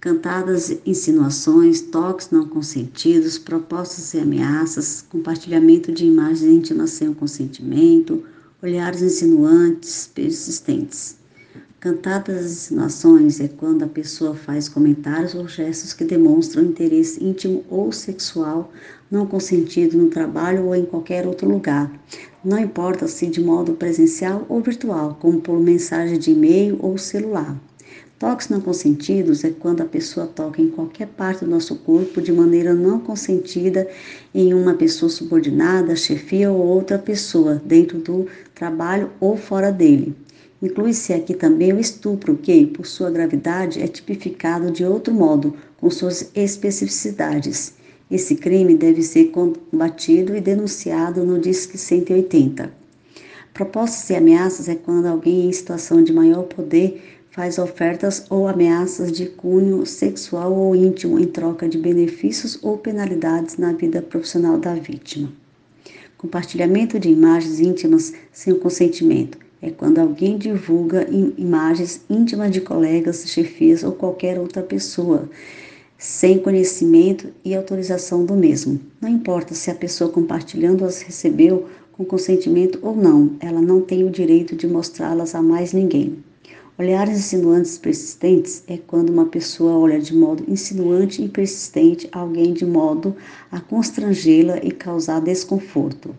[0.00, 8.24] cantadas insinuações, toques não consentidos, propostas e ameaças, compartilhamento de imagens íntimas sem o consentimento,
[8.62, 11.17] olhares insinuantes persistentes.
[11.80, 17.92] Cantadas insinuações é quando a pessoa faz comentários ou gestos que demonstram interesse íntimo ou
[17.92, 18.72] sexual
[19.08, 21.88] não consentido no trabalho ou em qualquer outro lugar.
[22.44, 27.56] Não importa se de modo presencial ou virtual, como por mensagem de e-mail ou celular.
[28.18, 32.32] Toques não consentidos é quando a pessoa toca em qualquer parte do nosso corpo de
[32.32, 33.88] maneira não consentida
[34.34, 40.16] em uma pessoa subordinada, chefia ou outra pessoa, dentro do trabalho ou fora dele.
[40.60, 45.88] Inclui-se aqui também o estupro, que, por sua gravidade, é tipificado de outro modo, com
[45.88, 47.74] suas especificidades.
[48.10, 52.72] Esse crime deve ser combatido e denunciado no DISC 180.
[53.54, 59.12] Propostas e ameaças é quando alguém em situação de maior poder faz ofertas ou ameaças
[59.12, 64.74] de cunho sexual ou íntimo em troca de benefícios ou penalidades na vida profissional da
[64.74, 65.30] vítima.
[66.16, 71.06] Compartilhamento de imagens íntimas sem o consentimento é quando alguém divulga
[71.36, 75.28] imagens íntimas de colegas, chefias ou qualquer outra pessoa,
[75.96, 78.80] sem conhecimento e autorização do mesmo.
[79.00, 84.04] Não importa se a pessoa compartilhando as recebeu com consentimento ou não, ela não tem
[84.04, 86.22] o direito de mostrá-las a mais ninguém.
[86.78, 92.64] Olhares insinuantes persistentes é quando uma pessoa olha de modo insinuante e persistente alguém de
[92.64, 93.16] modo
[93.50, 96.14] a constrangê-la e causar desconforto.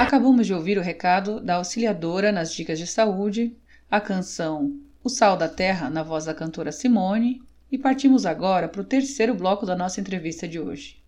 [0.00, 3.54] Acabamos de ouvir o recado da auxiliadora nas dicas de saúde,
[3.90, 7.40] a canção O Sal da Terra, na voz da cantora Simone,
[7.70, 11.00] e partimos agora para o terceiro bloco da nossa entrevista de hoje.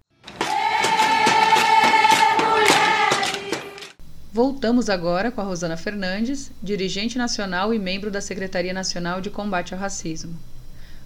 [4.33, 9.75] Voltamos agora com a Rosana Fernandes, dirigente nacional e membro da Secretaria Nacional de Combate
[9.75, 10.39] ao Racismo.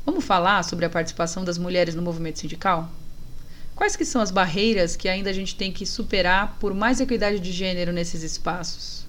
[0.05, 2.91] Vamos falar sobre a participação das mulheres no movimento sindical?
[3.75, 7.41] Quais que são as barreiras que ainda a gente tem que superar por mais equidade
[7.41, 9.02] de gênero nesses espaços?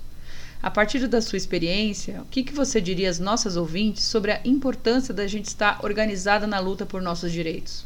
[0.64, 4.39] A partir da sua experiência, o que, que você diria às nossas ouvintes sobre a
[4.45, 7.86] importância da gente estar organizada na luta por nossos direitos?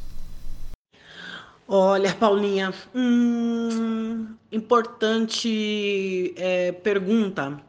[1.68, 7.60] Olha, Paulinha, hum, importante é, pergunta.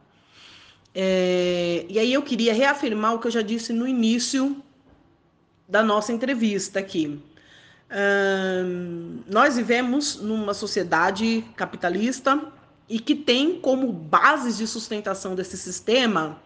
[0.93, 4.63] É, e aí eu queria reafirmar o que eu já disse no início
[5.67, 7.19] da nossa entrevista aqui.
[9.25, 12.58] nós vivemos numa sociedade capitalista
[12.89, 16.41] e que tem como bases de sustentação desse sistema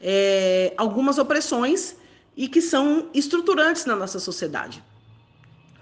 [0.00, 1.94] é, algumas opressões
[2.36, 4.82] e que são estruturantes na nossa sociedade.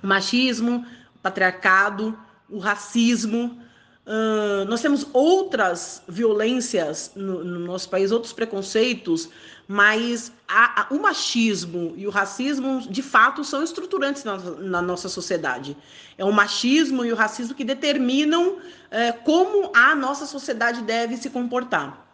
[0.02, 0.84] O machismo,
[1.14, 3.58] o patriarcado, o racismo,
[4.06, 9.28] Uh, nós temos outras violências no, no, nosso país, outros preconceitos,
[9.72, 15.08] mas a, a, o machismo e o racismo, de fato, são estruturantes na, na nossa
[15.08, 15.76] sociedade.
[16.18, 18.56] É o machismo e o racismo que determinam
[18.90, 22.04] é, como a nossa sociedade deve se comportar.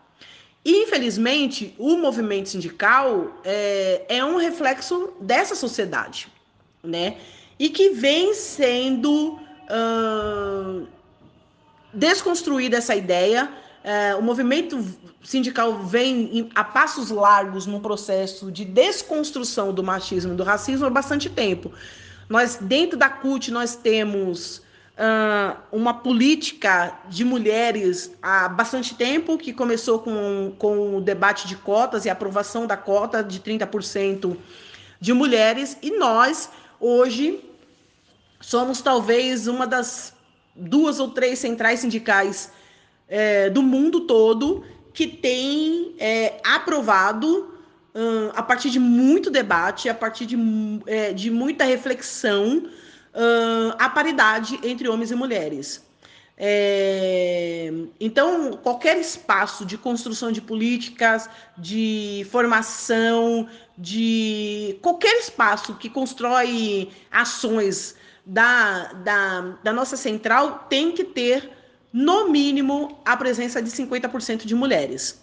[0.63, 6.29] Infelizmente, o movimento sindical é, é um reflexo dessa sociedade,
[6.85, 7.17] né?
[7.59, 9.41] E que vem sendo.
[9.71, 10.87] Uh,
[11.97, 13.51] desconstruída essa ideia.
[14.19, 14.85] O movimento
[15.23, 20.91] sindical vem a passos largos no processo de desconstrução do machismo e do racismo há
[20.91, 21.71] bastante tempo.
[22.29, 29.53] Nós, dentro da CUT, nós temos uh, uma política de mulheres há bastante tempo, que
[29.53, 34.37] começou com, com o debate de cotas e a aprovação da cota de 30%
[35.01, 37.45] de mulheres, e nós, hoje,
[38.41, 40.13] somos talvez uma das
[40.55, 42.51] duas ou três centrais sindicais
[43.09, 47.55] é, do mundo todo que têm é, aprovado,
[47.95, 50.37] hum, a partir de muito debate, a partir de,
[50.87, 52.63] é, de muita reflexão,
[53.15, 55.85] hum, a paridade entre homens e mulheres.
[56.39, 66.91] É, então, qualquer espaço de construção de políticas, de formação, de qualquer espaço que constrói
[67.11, 71.56] ações da, da, da nossa central tem que ter,
[71.97, 75.19] no mínimo, a presença de 50% de mulheres.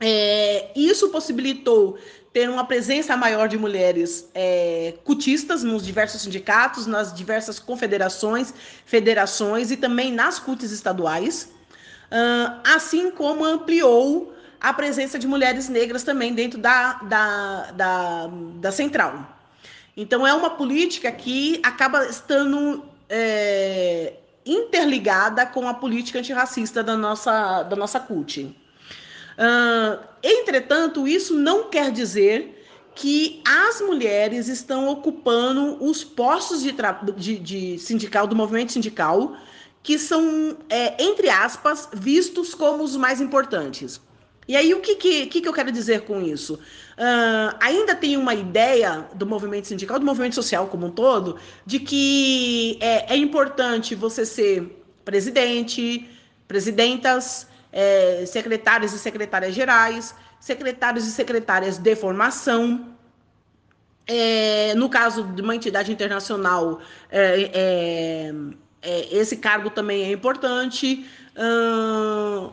[0.00, 1.98] É, isso possibilitou
[2.32, 8.54] ter uma presença maior de mulheres é, cutistas nos diversos sindicatos, nas diversas confederações,
[8.86, 11.52] federações e também nas CUTs estaduais,
[12.10, 18.72] uh, assim como ampliou a presença de mulheres negras também dentro da, da, da, da
[18.72, 19.36] central.
[19.94, 24.14] Então, é uma política que acaba estando é,
[24.50, 28.42] interligada com a política antirracista da nossa, da nossa CUT.
[28.42, 32.56] Uh, entretanto, isso não quer dizer
[32.94, 36.74] que as mulheres estão ocupando os postos de,
[37.16, 39.36] de, de sindical, do movimento sindical,
[39.82, 44.00] que são, é, entre aspas, vistos como os mais importantes.
[44.50, 46.54] E aí, o que, que, que, eu quero dizer com isso?
[46.54, 51.78] Uh, ainda tem uma ideia do movimento sindical, do movimento social como um todo, de
[51.78, 56.10] que é, é importante você ser presidente,
[56.48, 62.96] presidentas, é, secretários e secretárias gerais, secretários e secretárias de formação.
[64.04, 68.34] É, no caso de uma entidade internacional, é, é,
[68.82, 71.06] é esse cargo também é importante,
[71.38, 72.50] hum,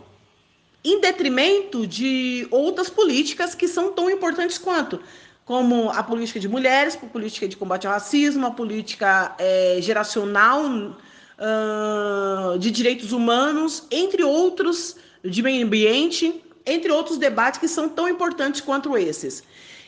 [0.84, 5.00] em detrimento de outras políticas que são tão importantes quanto,
[5.46, 10.64] como a política de mulheres, a política de combate ao racismo, a política é, geracional
[10.66, 18.10] uh, de direitos humanos, entre outros de meio ambiente, entre outros debates que são tão
[18.10, 19.44] importantes quanto esses.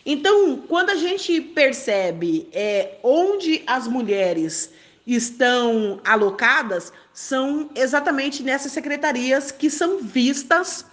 [0.06, 4.72] Então, quando a gente percebe é, onde as mulheres
[5.16, 10.86] estão alocadas, são exatamente nessas secretarias que são vistas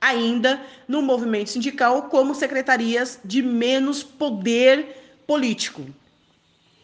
[0.00, 5.82] ainda no movimento sindical como secretarias de menos poder político.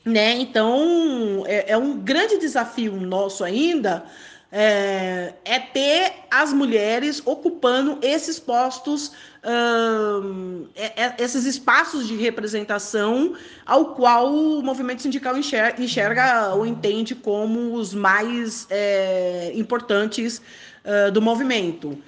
[0.04, 0.36] Né?
[0.38, 4.06] Então, é, é um grande desafio nosso ainda
[4.50, 9.12] é, é ter as mulheres ocupando esses postos,
[9.44, 13.34] hum, é, é, esses espaços de representação
[13.66, 20.40] ao qual o movimento sindical enxerga, enxerga ou entende como os mais é, importantes
[20.84, 21.98] uh, do movimento.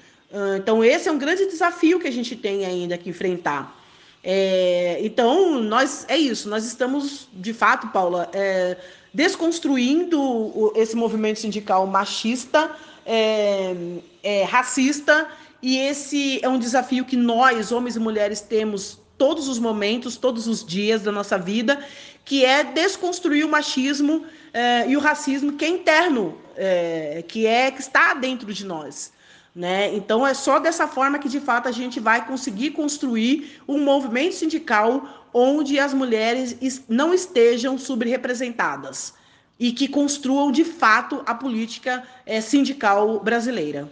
[0.57, 3.76] Então, esse é um grande desafio que a gente tem ainda que enfrentar.
[4.22, 8.76] É, então, nós é isso, nós estamos, de fato, Paula, é,
[9.13, 12.71] desconstruindo esse movimento sindical machista,
[13.05, 13.75] é,
[14.23, 15.29] é, racista,
[15.63, 20.47] e esse é um desafio que nós, homens e mulheres, temos todos os momentos, todos
[20.47, 21.85] os dias da nossa vida,
[22.25, 27.71] que é desconstruir o machismo é, e o racismo que é interno, é, que é
[27.71, 29.13] que está dentro de nós.
[29.55, 29.95] Né?
[29.95, 34.37] Então é só dessa forma que de fato a gente vai conseguir construir um movimento
[34.37, 36.57] sindical onde as mulheres
[36.89, 39.13] não estejam subrepresentadas
[39.59, 43.91] e que construam de fato a política é, sindical brasileira.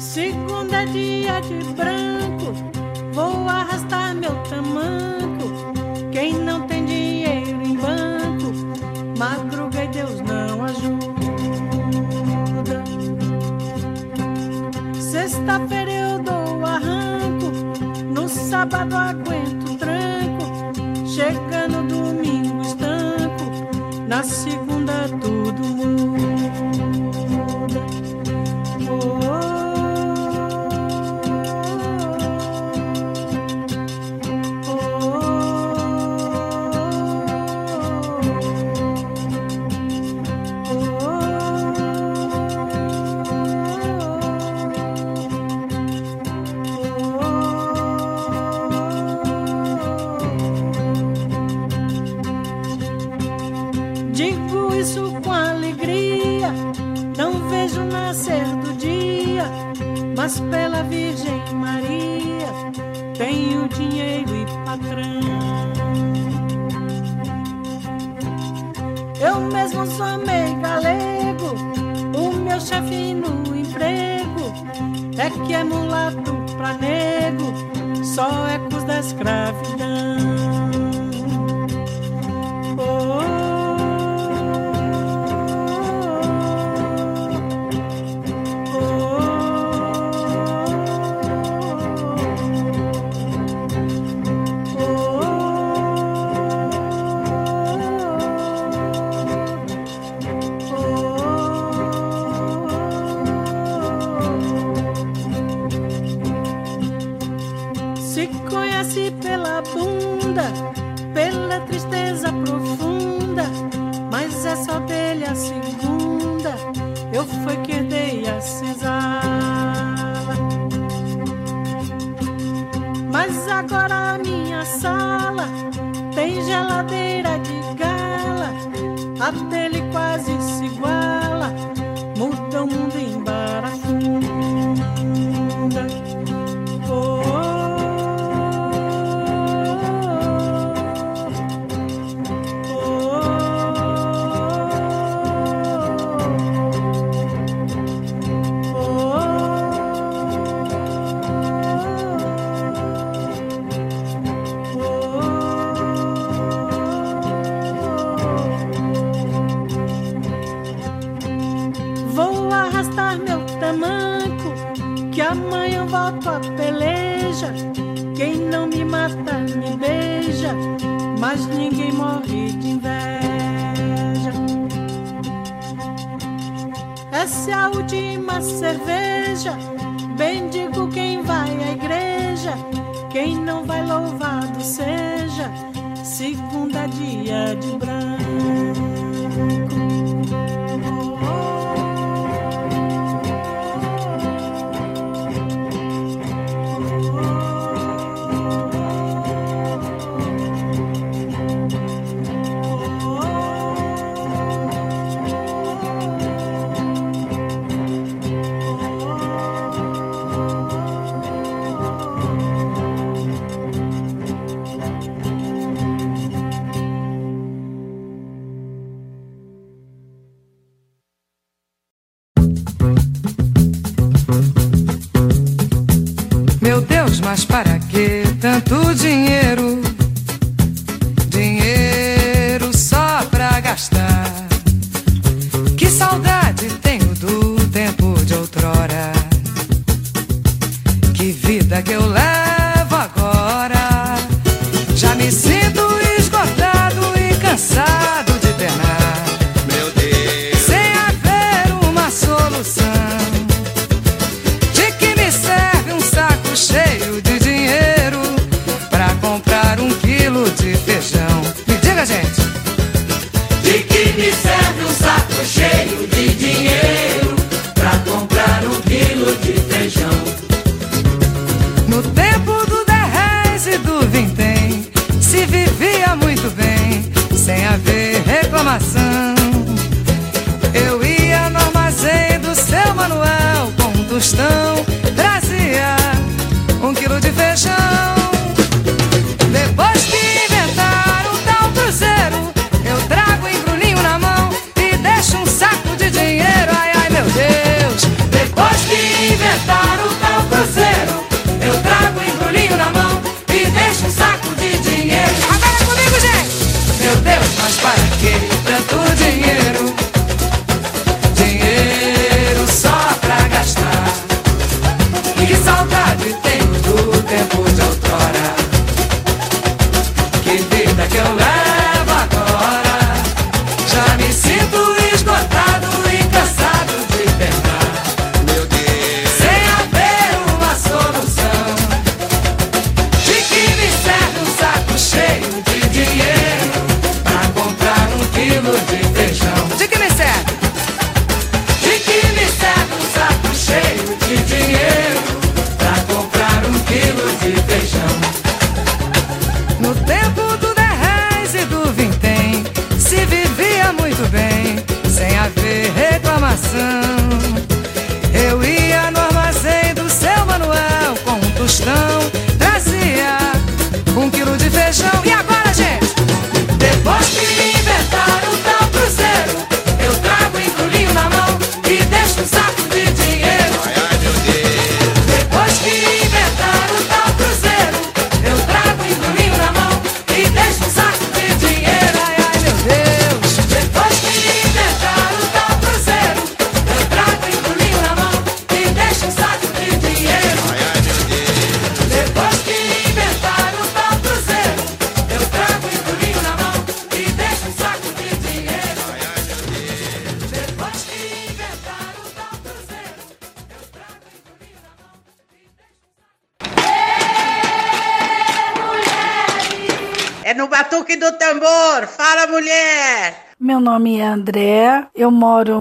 [0.00, 2.01] Segunda dia de branco,
[15.42, 17.50] Sexta-feira eu dou arranco,
[18.14, 25.01] no sábado aguento tranco, chega no domingo estanco, na segunda
[75.46, 77.52] que é mulato pra nego,
[78.04, 80.11] só cus da escravidão.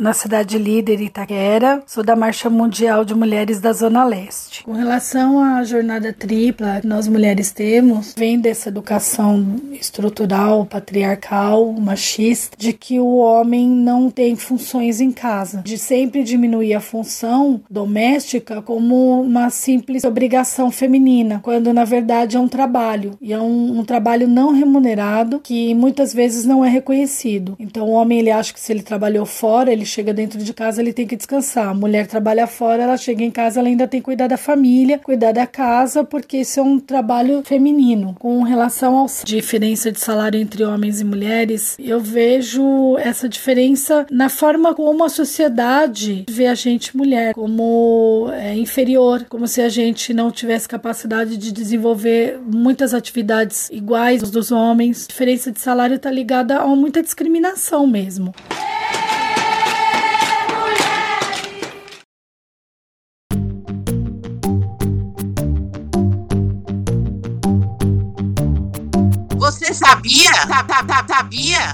[0.01, 4.40] Na cidade líder Itaquera, sou da Marcha Mundial de Mulheres da Zona Leste.
[4.63, 12.55] Com relação à jornada tripla que nós mulheres temos, vem dessa educação estrutural, patriarcal, machista,
[12.57, 18.61] de que o homem não tem funções em casa, de sempre diminuir a função doméstica
[18.61, 23.83] como uma simples obrigação feminina, quando na verdade é um trabalho, e é um, um
[23.83, 27.55] trabalho não remunerado que muitas vezes não é reconhecido.
[27.59, 30.81] Então o homem ele acha que se ele trabalhou fora, ele chega dentro de casa,
[30.81, 31.69] ele tem que descansar.
[31.69, 34.50] A mulher trabalha fora, ela chega em casa, ela ainda tem que cuidar da família,
[34.97, 38.15] cuidar da casa, porque isso é um trabalho feminino.
[38.19, 44.29] Com relação à diferença de salário entre homens e mulheres, eu vejo essa diferença na
[44.29, 50.13] forma como a sociedade vê a gente mulher, como é, inferior, como se a gente
[50.13, 55.05] não tivesse capacidade de desenvolver muitas atividades iguais dos homens.
[55.05, 58.33] A diferença de salário está ligada a muita discriminação mesmo.
[69.81, 70.33] Sabia?
[71.07, 71.73] Sabia?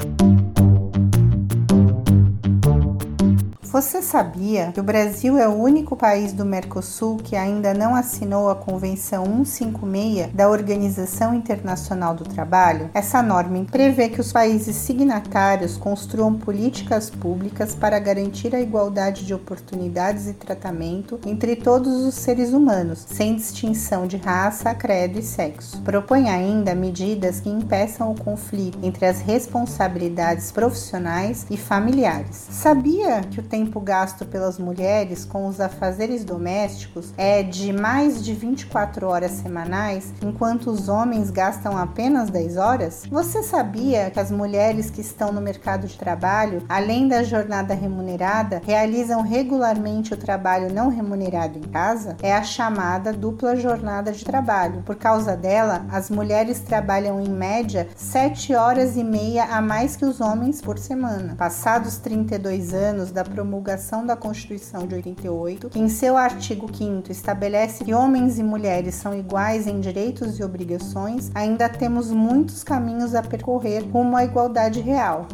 [3.77, 8.49] Você sabia que o Brasil é o único país do Mercosul que ainda não assinou
[8.49, 12.89] a Convenção 156 da Organização Internacional do Trabalho?
[12.91, 19.35] Essa norma prevê que os países signatários construam políticas públicas para garantir a igualdade de
[19.35, 25.83] oportunidades e tratamento entre todos os seres humanos, sem distinção de raça, credo e sexo.
[25.83, 32.47] Propõe ainda medidas que impeçam o conflito entre as responsabilidades profissionais e familiares.
[32.49, 38.23] Sabia que o tempo tempo gasto pelas mulheres com os afazeres domésticos é de mais
[38.23, 43.03] de 24 horas semanais, enquanto os homens gastam apenas 10 horas?
[43.11, 48.61] Você sabia que as mulheres que estão no mercado de trabalho, além da jornada remunerada,
[48.65, 52.15] realizam regularmente o trabalho não remunerado em casa?
[52.21, 54.81] É a chamada dupla jornada de trabalho.
[54.83, 60.05] Por causa dela, as mulheres trabalham em média 7 horas e meia a mais que
[60.05, 61.35] os homens por semana.
[61.35, 67.09] Passados 32 anos da promulgação promulgação da Constituição de 88, que em seu artigo 5
[67.09, 73.15] estabelece que homens e mulheres são iguais em direitos e obrigações, ainda temos muitos caminhos
[73.15, 75.27] a percorrer rumo à igualdade real.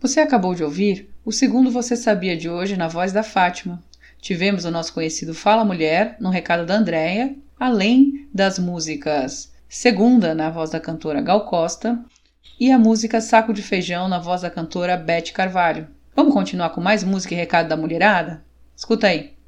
[0.00, 3.80] Você acabou de ouvir o segundo Você Sabia de hoje na voz da Fátima.
[4.20, 10.50] Tivemos o nosso conhecido Fala Mulher no recado da Andréia, além das músicas Segunda, na
[10.50, 12.04] voz da cantora Gal Costa,
[12.58, 15.86] e a música Saco de Feijão, na voz da cantora Beth Carvalho.
[16.12, 18.44] Vamos continuar com mais música e recado da mulherada?
[18.74, 19.39] Escuta aí.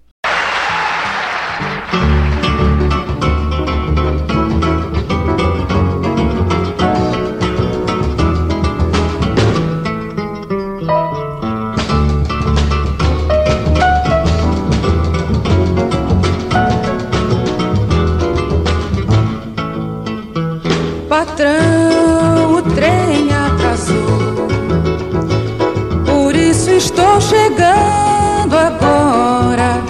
[21.12, 24.48] Patrão, o trem atrasou.
[26.06, 29.82] Por isso estou chegando agora.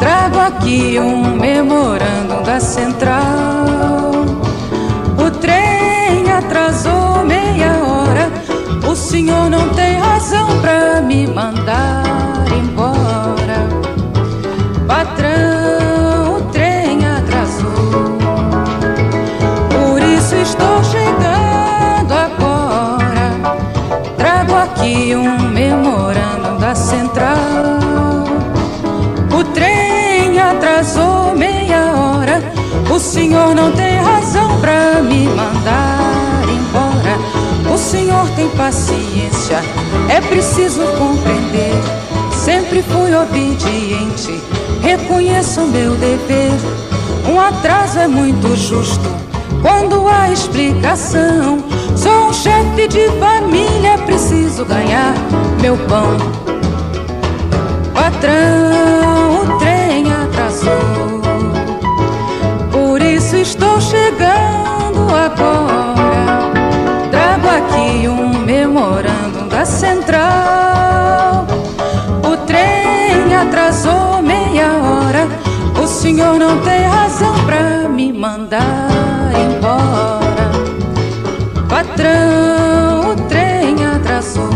[0.00, 4.10] Trago aqui um memorando da central.
[5.24, 8.28] O trem atrasou meia hora.
[8.90, 12.09] O senhor não tem razão pra me mandar
[24.80, 27.36] aqui um memorando da central.
[29.32, 32.42] O trem atrasou meia hora.
[32.90, 37.72] O senhor não tem razão pra me mandar embora.
[37.72, 39.60] O senhor tem paciência,
[40.08, 41.74] é preciso compreender.
[42.32, 44.40] Sempre fui obediente,
[44.82, 46.52] reconheço meu dever.
[47.28, 49.08] Um atraso é muito justo
[49.62, 51.79] quando há explicação.
[52.02, 55.12] Sou um chefe de família, preciso ganhar
[55.60, 56.16] meu pão.
[57.92, 61.20] Patrão, o trem atrasou.
[62.72, 66.50] Por isso estou chegando agora.
[67.10, 71.46] Trago aqui um memorando da central.
[72.24, 75.28] O trem atrasou meia hora.
[75.78, 78.89] O senhor não tem razão pra me mandar
[82.00, 84.50] patrão, o trem atrasou.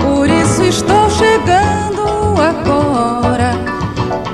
[0.00, 3.54] Por isso estou chegando agora.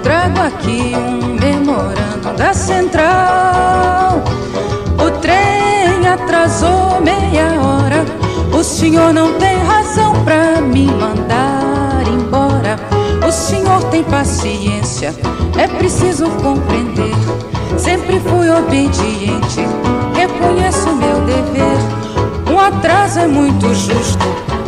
[0.03, 4.23] Trago aqui um memorando da central.
[4.99, 8.05] O trem atrasou meia hora.
[8.53, 12.79] O senhor não tem razão para me mandar embora.
[13.27, 15.15] O senhor tem paciência,
[15.57, 17.24] é preciso compreender.
[17.85, 19.61] Sempre fui obediente,
[20.17, 22.51] reconheço meu dever.
[22.51, 24.25] Um atraso é muito justo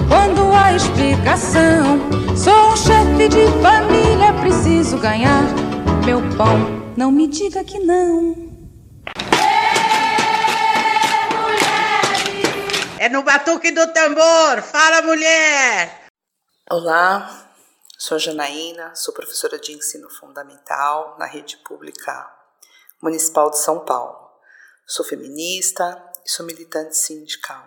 [0.07, 1.99] quando há explicação.
[2.37, 5.45] Sou um chefe de família, preciso ganhar
[6.05, 6.93] meu pão.
[6.95, 8.37] Não me diga que não.
[12.99, 14.61] É no batuque do tambor.
[14.61, 16.05] Fala, mulher!
[16.71, 17.49] Olá,
[17.97, 22.36] sou a Janaína, sou professora de ensino fundamental na rede pública
[23.03, 24.31] municipal de São Paulo.
[24.87, 27.65] Sou feminista e sou militante sindical.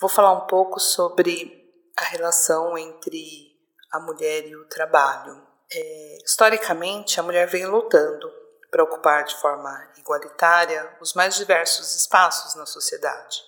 [0.00, 1.62] Vou falar um pouco sobre
[1.96, 3.52] a relação entre
[3.92, 5.46] a mulher e o trabalho.
[5.70, 8.30] É, historicamente, a mulher vem lutando
[8.70, 13.42] para ocupar de forma igualitária os mais diversos espaços na sociedade,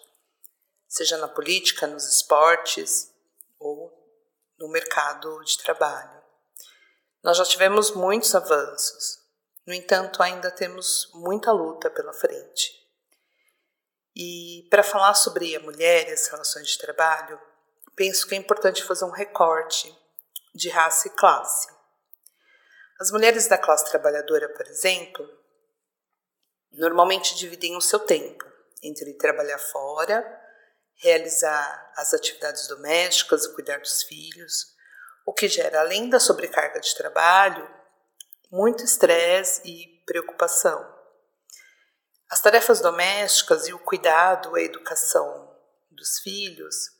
[0.86, 3.10] seja na política, nos esportes
[3.58, 3.90] ou
[4.58, 6.22] no mercado de trabalho.
[7.22, 9.13] Nós já tivemos muitos avanços,
[9.66, 12.84] no entanto, ainda temos muita luta pela frente.
[14.14, 17.40] E para falar sobre a mulher e as relações de trabalho,
[17.96, 19.92] penso que é importante fazer um recorte
[20.54, 21.68] de raça e classe.
[23.00, 25.28] As mulheres da classe trabalhadora, por exemplo,
[26.72, 28.44] normalmente dividem o seu tempo
[28.82, 30.22] entre trabalhar fora,
[30.96, 34.74] realizar as atividades domésticas e cuidar dos filhos,
[35.26, 37.68] o que gera, além da sobrecarga de trabalho,
[38.54, 40.80] muito estresse e preocupação.
[42.30, 46.92] As tarefas domésticas e o cuidado, a educação dos filhos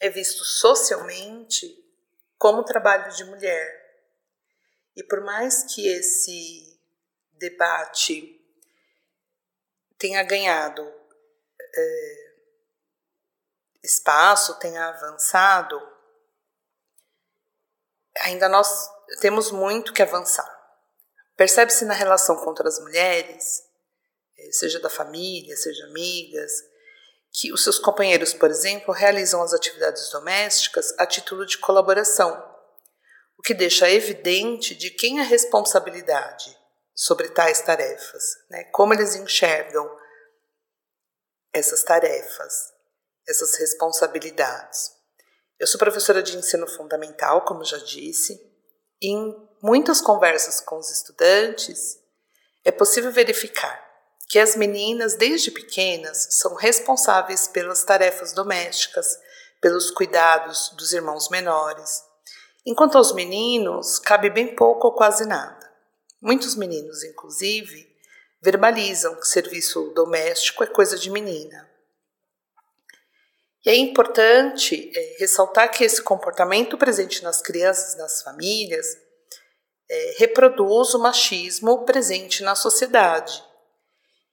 [0.00, 1.66] é visto socialmente
[2.38, 3.84] como trabalho de mulher.
[4.96, 6.80] E por mais que esse
[7.32, 8.40] debate
[9.98, 10.90] tenha ganhado
[11.60, 12.34] é,
[13.82, 15.78] espaço, tenha avançado,
[18.20, 18.88] ainda nós
[19.20, 20.53] temos muito que avançar.
[21.36, 23.62] Percebe-se na relação contra as mulheres,
[24.38, 26.52] eh, seja da família, seja amigas,
[27.32, 32.32] que os seus companheiros, por exemplo, realizam as atividades domésticas a título de colaboração,
[33.36, 36.56] o que deixa evidente de quem é a responsabilidade
[36.94, 38.64] sobre tais tarefas, né?
[38.64, 39.98] como eles enxergam
[41.52, 42.72] essas tarefas,
[43.28, 44.92] essas responsabilidades.
[45.58, 48.53] Eu sou professora de ensino fundamental, como já disse,
[49.00, 51.98] em muitas conversas com os estudantes
[52.64, 53.82] é possível verificar
[54.28, 59.06] que as meninas, desde pequenas, são responsáveis pelas tarefas domésticas,
[59.60, 62.02] pelos cuidados dos irmãos menores,
[62.66, 65.72] enquanto aos meninos cabe bem pouco ou quase nada.
[66.20, 67.86] Muitos meninos, inclusive,
[68.42, 71.70] verbalizam que serviço doméstico é coisa de menina.
[73.64, 78.86] E é importante é, ressaltar que esse comportamento presente nas crianças, nas famílias,
[79.88, 83.42] é, reproduz o machismo presente na sociedade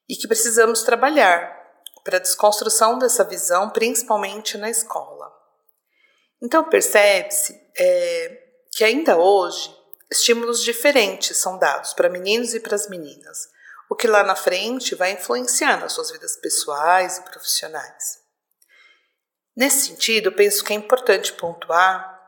[0.10, 1.60] e que precisamos trabalhar
[2.04, 5.32] para a desconstrução dessa visão, principalmente na escola.
[6.42, 9.74] Então, percebe-se é, que ainda hoje
[10.12, 13.48] estímulos diferentes são dados para meninos e para as meninas,
[13.90, 18.21] o que lá na frente vai influenciar nas suas vidas pessoais e profissionais.
[19.56, 22.20] Nesse sentido, penso que é importante pontuar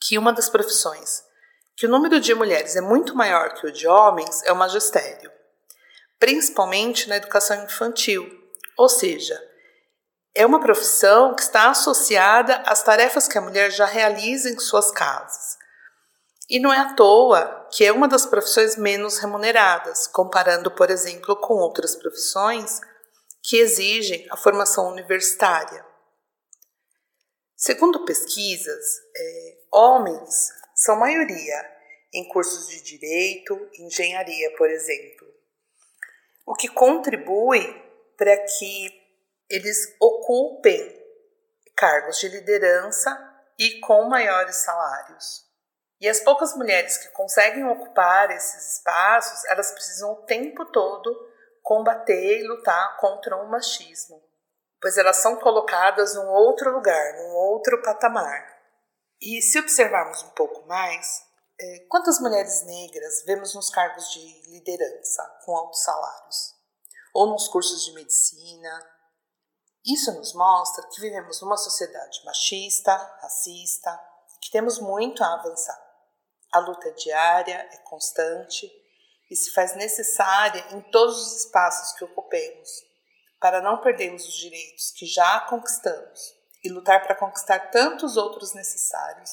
[0.00, 1.24] que uma das profissões
[1.76, 5.30] que o número de mulheres é muito maior que o de homens é o magistério,
[6.20, 8.30] principalmente na educação infantil,
[8.76, 9.40] ou seja,
[10.34, 14.90] é uma profissão que está associada às tarefas que a mulher já realiza em suas
[14.90, 15.56] casas.
[16.48, 21.34] E não é à toa que é uma das profissões menos remuneradas, comparando, por exemplo,
[21.36, 22.80] com outras profissões
[23.42, 25.84] que exigem a formação universitária.
[27.66, 28.84] Segundo pesquisas,
[29.16, 31.74] é, homens são maioria
[32.12, 35.26] em cursos de direito, engenharia, por exemplo,
[36.44, 37.64] o que contribui
[38.18, 38.90] para que
[39.48, 40.94] eles ocupem
[41.74, 43.10] cargos de liderança
[43.58, 45.46] e com maiores salários.
[45.98, 52.40] E as poucas mulheres que conseguem ocupar esses espaços, elas precisam o tempo todo combater
[52.40, 54.22] e lutar contra o machismo
[54.84, 58.54] pois elas são colocadas num outro lugar, num outro patamar.
[59.18, 61.24] E se observarmos um pouco mais,
[61.58, 66.54] é, quantas mulheres negras vemos nos cargos de liderança com altos salários?
[67.14, 68.90] Ou nos cursos de medicina?
[69.86, 73.98] Isso nos mostra que vivemos numa sociedade machista, racista,
[74.42, 75.82] que temos muito a avançar.
[76.52, 78.70] A luta é diária, é constante
[79.30, 82.68] e se faz necessária em todos os espaços que ocupemos,
[83.44, 86.34] para não perdermos os direitos que já conquistamos
[86.64, 89.30] e lutar para conquistar tantos outros necessários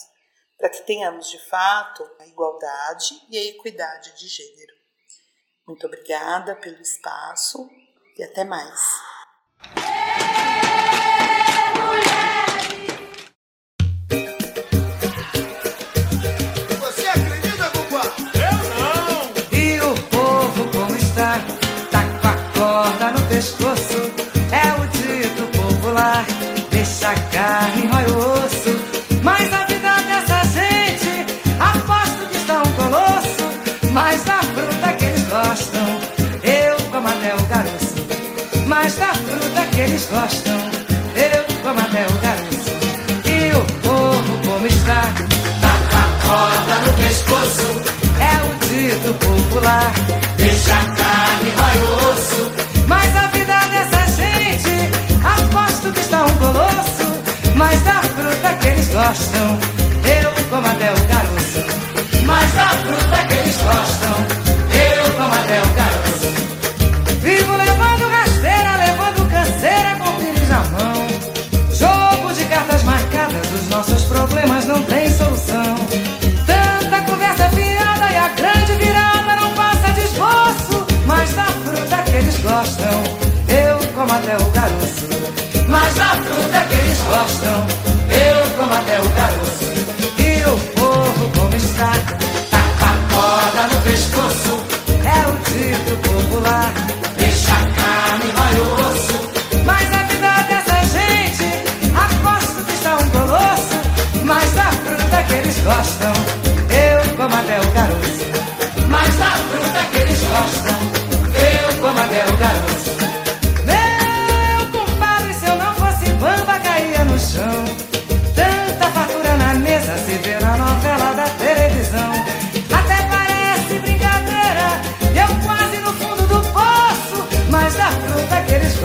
[0.57, 4.73] para que tenhamos de fato a igualdade e a equidade de gênero.
[5.65, 7.69] Muito obrigada pelo espaço
[8.17, 8.81] e até mais.
[39.81, 40.57] Eles gostam,
[41.15, 42.71] eu como até o caroço.
[43.25, 45.01] E o povo como está?
[45.61, 47.81] Tá a corda no pescoço.
[48.19, 49.91] É o dito popular.
[50.37, 52.51] Deixa a carne, rói o osso.
[52.87, 54.91] Mas a vida dessa gente,
[55.23, 57.21] aposto que está um colosso.
[57.55, 59.59] Mas da fruta que eles gostam,
[60.05, 61.65] eu como até o caroço.
[62.25, 64.40] Mas da fruta que eles gostam,
[82.51, 83.03] gostam,
[83.47, 85.07] eu como até o caroço.
[85.69, 87.65] Mas da fruta que eles gostam,
[88.11, 89.71] eu como até o caroço.
[90.19, 91.91] E o povo como está,
[92.51, 94.59] tá com a corda no pescoço.
[95.05, 96.73] É o dito popular,
[97.17, 99.17] deixa a carne, vai o osso.
[99.65, 101.47] Mas a vida dessa gente,
[101.95, 103.77] aposto que está um colosso.
[104.25, 106.20] Mas da fruta que eles gostam,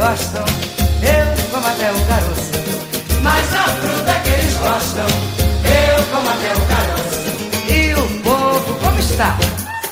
[0.07, 0.45] gostam,
[1.03, 2.53] eu como até o caroço.
[3.23, 5.07] Mas da fruta que eles gostam,
[5.66, 7.27] eu como até o caroço.
[7.69, 9.37] E o povo como está?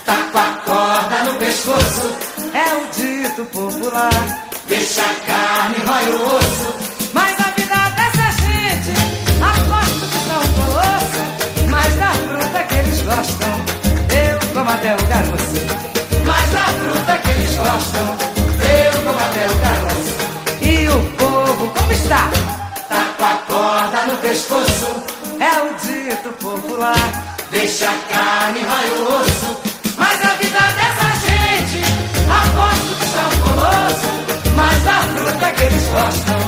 [0.05, 2.15] Tá com a corda no pescoço,
[2.55, 4.49] é o dito popular.
[4.69, 6.75] Deixa a carne, rói o osso.
[7.13, 8.95] Mas a vida dessa gente,
[9.43, 11.69] aposto que são colosso.
[11.69, 13.55] Mas da fruta que eles gostam,
[14.15, 15.59] eu como até o caroço.
[16.25, 18.34] Mas da fruta que eles gostam,
[21.75, 22.31] como está?
[22.89, 25.05] Tá com a corda no pescoço,
[25.41, 27.25] é o dito popular.
[27.51, 29.61] Deixa a carne, rói o osso.
[29.97, 31.85] Mas a vida dessa gente,
[32.29, 34.11] aposto que são um colosso.
[34.57, 36.44] Mas da fruta que eles gostam,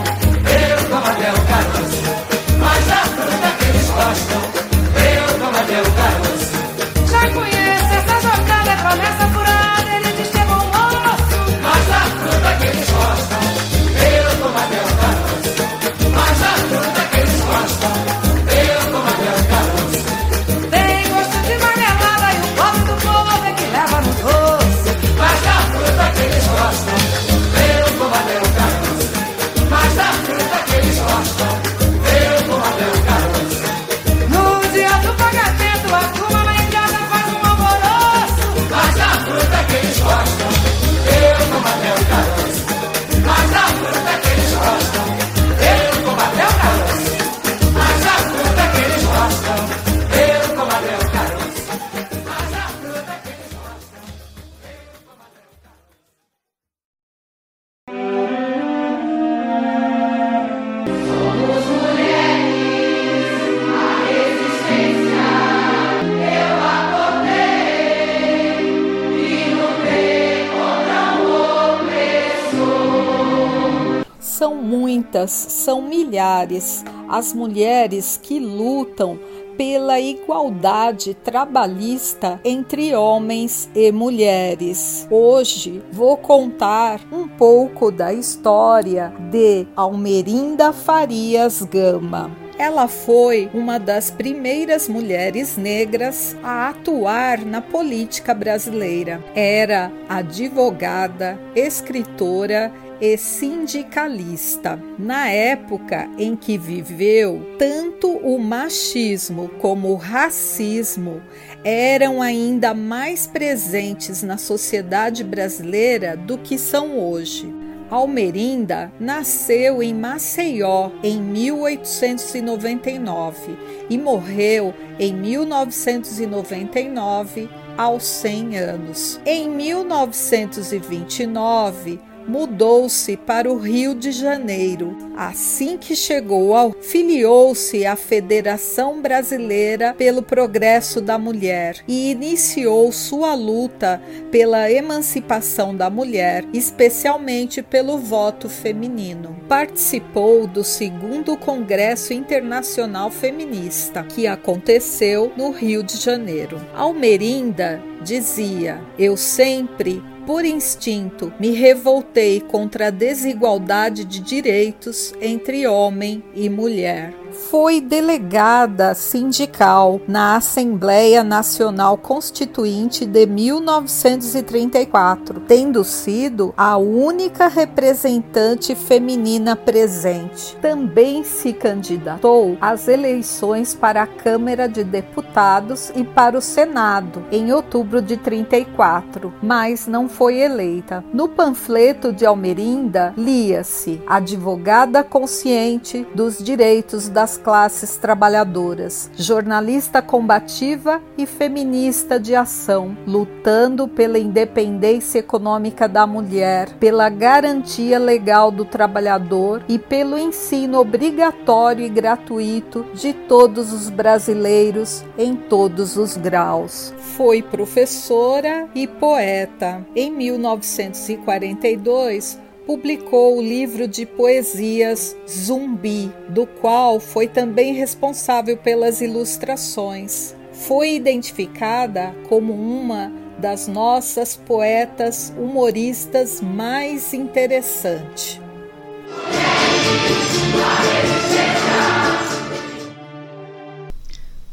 [76.46, 79.18] milhares as mulheres que lutam
[79.56, 85.06] pela igualdade trabalhista entre homens e mulheres.
[85.10, 92.30] Hoje vou contar um pouco da história de Almerinda Farias Gama.
[92.58, 99.22] Ela foi uma das primeiras mulheres negras a atuar na política brasileira.
[99.34, 104.80] Era advogada, escritora e sindicalista.
[104.98, 111.20] Na época em que viveu, tanto o machismo como o racismo
[111.64, 117.52] eram ainda mais presentes na sociedade brasileira do que são hoje.
[117.88, 123.56] Almerinda nasceu em Maceió em 1899
[123.88, 127.48] e morreu em 1999
[127.78, 129.20] aos 100 anos.
[129.24, 134.96] Em 1929, mudou-se para o Rio de Janeiro.
[135.16, 143.34] Assim que chegou ao filiou-se à Federação Brasileira pelo Progresso da Mulher e iniciou sua
[143.34, 144.00] luta
[144.30, 149.36] pela emancipação da mulher, especialmente pelo voto feminino.
[149.48, 156.60] Participou do segundo Congresso Internacional Feminista, que aconteceu no Rio de Janeiro.
[156.74, 166.22] Almerinda dizia: Eu sempre por instinto, me revoltei contra a desigualdade de direitos entre homem
[166.34, 177.48] e mulher foi delegada sindical na Assembleia Nacional Constituinte de 1934, tendo sido a única
[177.48, 180.56] representante feminina presente.
[180.60, 187.52] Também se candidatou às eleições para a Câmara de Deputados e para o Senado em
[187.52, 191.04] outubro de 34, mas não foi eleita.
[191.12, 201.02] No panfleto de Almerinda lia-se: advogada consciente dos direitos da das classes trabalhadoras, jornalista combativa
[201.18, 209.64] e feminista de ação, lutando pela independência econômica da mulher, pela garantia legal do trabalhador
[209.68, 216.94] e pelo ensino obrigatório e gratuito de todos os brasileiros em todos os graus.
[217.16, 219.84] Foi professora e poeta.
[219.96, 230.34] Em 1942, publicou o livro de poesias Zumbi, do qual foi também responsável pelas ilustrações.
[230.52, 238.40] Foi identificada como uma das nossas poetas humoristas mais interessante.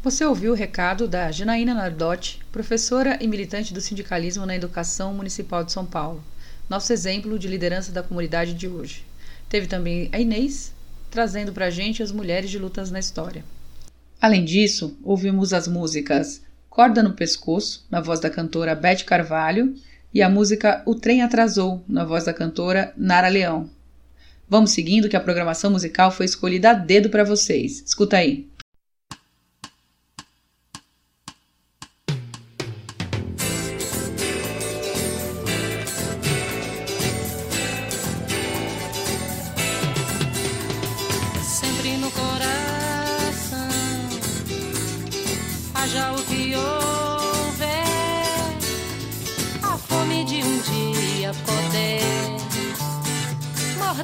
[0.02, 5.64] Você ouviu o recado da Janaína Nardotti, professora e militante do sindicalismo na educação municipal
[5.64, 6.22] de São Paulo
[6.68, 9.04] nosso exemplo de liderança da comunidade de hoje.
[9.48, 10.72] Teve também a Inês,
[11.10, 13.44] trazendo para a gente as mulheres de lutas na história.
[14.20, 19.74] Além disso, ouvimos as músicas Corda no Pescoço, na voz da cantora Beth Carvalho,
[20.12, 23.70] e a música O Trem Atrasou, na voz da cantora Nara Leão.
[24.48, 27.82] Vamos seguindo que a programação musical foi escolhida a dedo para vocês.
[27.86, 28.48] Escuta aí.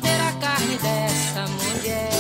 [0.00, 2.10] morder a carne dessa mulher.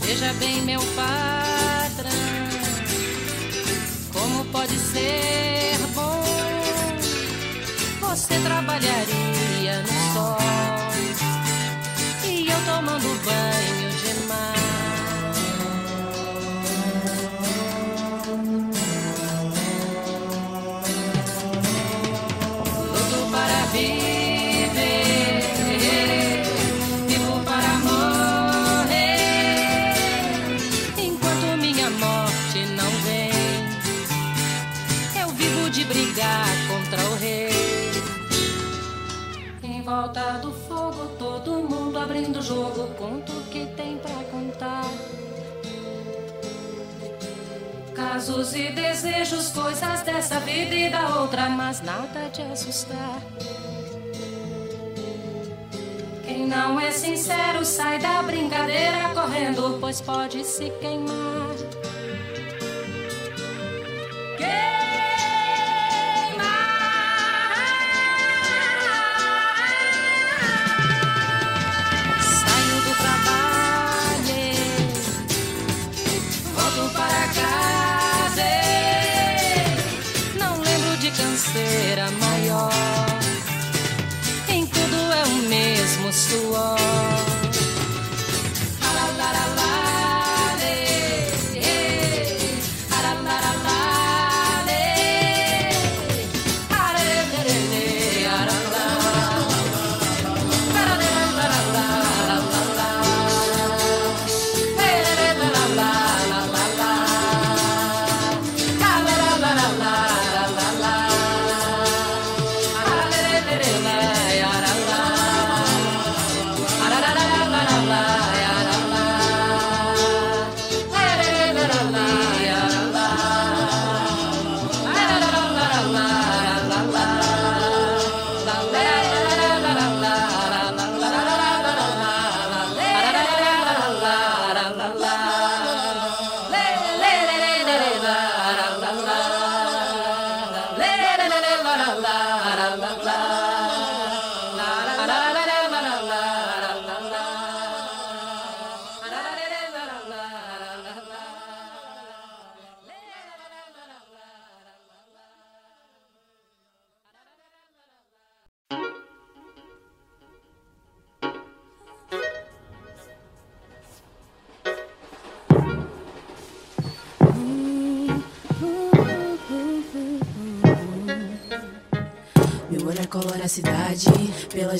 [0.00, 2.10] Veja bem, meu patrão,
[4.12, 6.24] como pode ser bom
[8.00, 10.38] você trabalharia no sol
[12.24, 14.63] e eu tomando banho de mar.
[48.24, 53.20] Casos e desejos, coisas dessa vida e da outra, mas nada de assustar.
[56.24, 61.73] Quem não é sincero sai da brincadeira correndo, pois pode se queimar.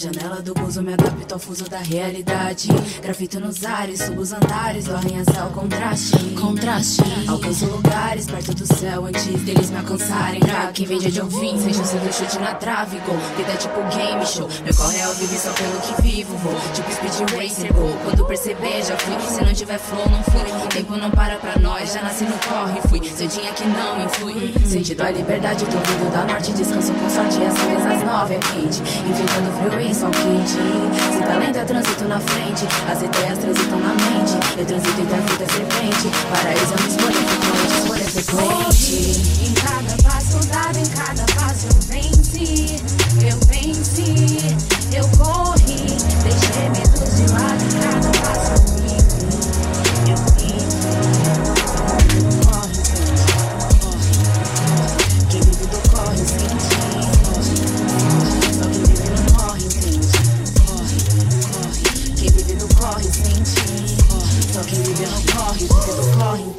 [0.04, 2.68] Janela do buzo me adapto ao fuso da realidade.
[3.00, 6.16] Grafito nos ares, subo os andares do arranha-céu, contraste.
[6.34, 7.02] Contraste.
[7.28, 10.40] Alcanço lugares perto do céu antes deles me alcançarem.
[10.40, 13.16] Pra quem vende de ouvir, seja cedo chute na trave, gol.
[13.36, 14.48] Vida é tipo game show.
[14.64, 16.54] Meu corre é ao vivo só pelo que vivo, vou.
[16.72, 17.96] Tipo speed racer, gol.
[18.04, 19.20] Quando perceber, já fui.
[19.20, 20.68] Se não tiver flow, não fui.
[20.70, 23.00] Tempo não para pra nós, já nasci no corre, fui.
[23.08, 24.52] Cedinha que não influi.
[24.66, 27.36] Sentido a liberdade, tô vindo da norte, descanso com sorte.
[27.44, 28.82] As vezes às nove é quente.
[28.82, 30.63] Enfrentando frio e sol quente.
[31.12, 34.34] Se talento é trânsito na frente, as ideias transitam na mente.
[34.58, 36.08] Eu transito entre a vida serpente.
[36.30, 38.96] Paraíso é uma escolha frequente, escolha frequente.
[39.44, 42.76] Em cada passo dado, em cada passo eu venci.
[43.24, 44.53] Eu venci,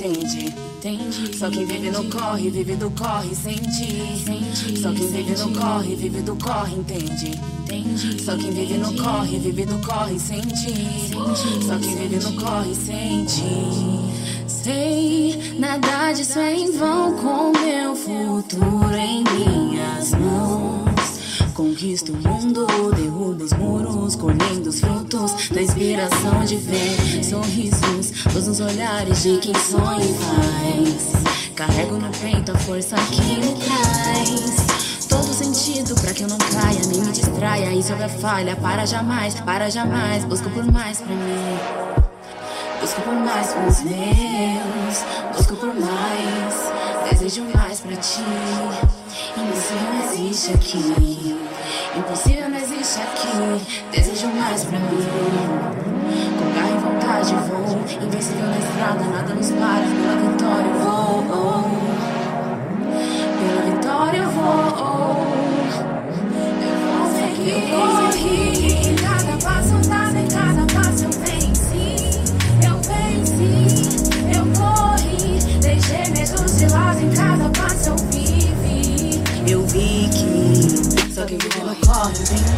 [0.05, 1.37] entende.
[1.37, 4.23] Só quem vive no corre, vive do corre, sente.
[4.23, 4.79] Sente.
[4.79, 7.31] Só quem vive no corre, vive do corre, entende.
[7.63, 8.21] Entende?
[8.23, 11.11] Só quem vive no corre, vive do corre, sente.
[11.65, 13.43] Só quem vive no corre, sente.
[14.47, 20.94] Sei, nada disso é em vão com meu futuro em minhas mãos.
[21.55, 22.67] Conquista o mundo,
[22.97, 29.37] derruba os muros, colhendo os frutos da inspiração de ver sorrisos, luz nos olhares de
[29.37, 31.53] quem sonha e faz.
[31.55, 35.07] Carrego no peito a força que me traz.
[35.07, 37.73] Todo sentido pra que eu não caia, nem me distraia.
[37.73, 40.25] E se houver falha, para jamais, para jamais.
[40.25, 41.57] Busco por mais pra mim.
[42.81, 48.21] Busco por mais pros meus, busco por mais, desejo mais pra ti.
[49.37, 51.44] Impossível não existe aqui,
[51.97, 53.29] impossível não existe aqui.
[53.91, 54.85] Desejo mais pra mim.
[56.37, 59.85] Com garra e vontade vou, invencível na estrada, nada nos para.
[59.85, 61.23] Pela vitória eu vou,
[63.39, 64.45] pela vitória eu vou.
[66.61, 67.71] Eu vou seguir.
[67.71, 71.95] Eu corri, em cada passo dado, em cada passo eu venci.
[72.65, 73.53] Eu venci,
[74.35, 75.25] eu corri.
[75.61, 79.21] Deixei medos de em cada passo eu vivi.
[79.47, 80.44] Eu vi que
[81.25, 82.53] só quem vive no corre, entende?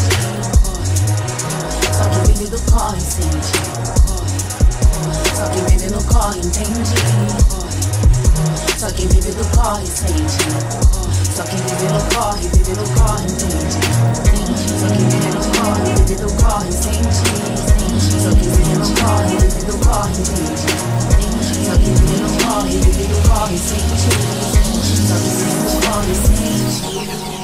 [1.94, 3.52] Só quem vive do corre, sente.
[5.38, 6.96] Só quem vive no corre, entende?
[8.78, 10.38] Só quem vive do corre, sente.
[11.34, 13.72] Só quem vive no corre, vive no corre, entende?
[14.82, 17.24] Só quem vive no corre, vive do corre, sente.
[18.22, 20.68] Só quem vive no corre, vive do corre, entende?
[21.64, 24.12] Só quem vive no corre, vive do corre, sente.
[25.08, 27.28] Só quem vive no corre, sente.
[27.34, 27.37] É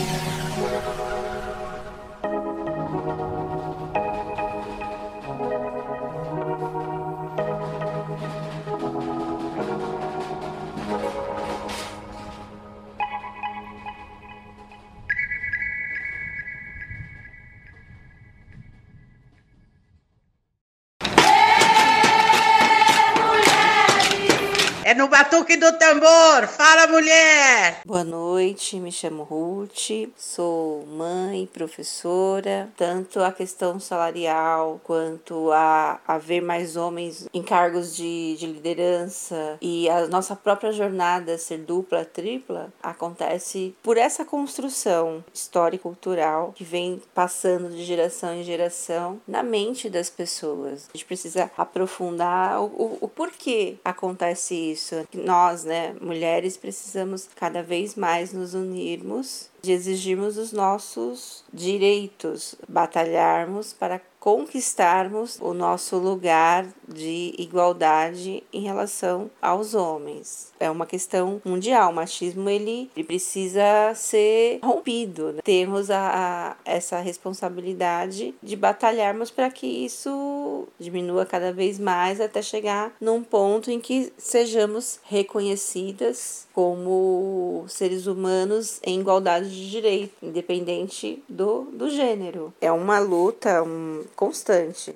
[25.64, 26.46] do tambor.
[26.48, 27.80] Fala, mulher!
[27.86, 32.70] Boa noite, me chamo Ruth, sou mãe, professora.
[32.76, 39.90] Tanto a questão salarial quanto a haver mais homens em cargos de, de liderança e
[39.90, 47.70] a nossa própria jornada ser dupla, tripla, acontece por essa construção histórico-cultural que vem passando
[47.70, 50.90] de geração em geração na mente das pessoas.
[50.94, 55.08] A gente precisa aprofundar o, o, o porquê acontece isso.
[55.14, 63.74] Nós, né, mulheres, precisamos cada vez mais nos unirmos, de exigirmos os nossos direitos, batalharmos
[63.74, 70.54] para conquistarmos o nosso lugar de igualdade em relação aos homens.
[70.58, 71.92] É uma questão mundial.
[71.92, 75.34] O machismo ele, ele precisa ser rompido.
[75.34, 75.42] Né?
[75.44, 82.42] Temos a, a, essa responsabilidade de batalharmos para que isso diminua cada vez mais até
[82.42, 91.22] chegar num ponto em que sejamos reconhecidas como seres humanos em igualdade de direito, independente
[91.28, 92.54] do, do gênero.
[92.62, 94.96] É uma luta um, constante.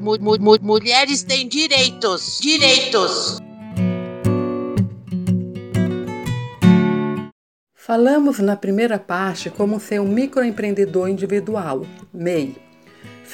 [0.00, 2.38] Mu- mu- mu- mulheres têm direitos.
[2.40, 3.38] Direitos.
[7.74, 12.56] Falamos na primeira parte como ser um microempreendedor individual, MEI.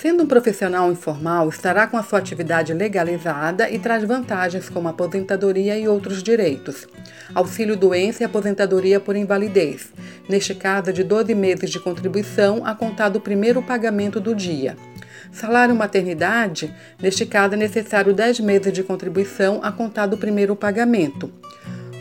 [0.00, 5.78] Sendo um profissional informal, estará com a sua atividade legalizada e traz vantagens como aposentadoria
[5.78, 6.88] e outros direitos.
[7.34, 9.92] Auxílio doença e aposentadoria por invalidez,
[10.26, 14.74] neste caso de 12 meses de contribuição a contar do primeiro pagamento do dia.
[15.30, 21.30] Salário maternidade, neste caso é necessário 10 meses de contribuição a contar do primeiro pagamento.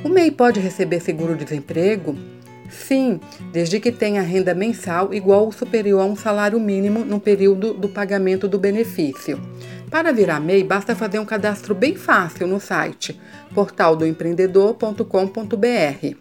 [0.06, 2.39] O MEI pode receber seguro-desemprego?
[2.70, 3.20] Sim,
[3.52, 7.90] desde que tenha renda mensal igual ou superior a um salário mínimo no período do
[7.90, 9.42] pagamento do benefício.
[9.90, 13.20] Para virar MEI, basta fazer um cadastro bem fácil no site
[13.56, 16.16] portaldoempreendedor.com.br.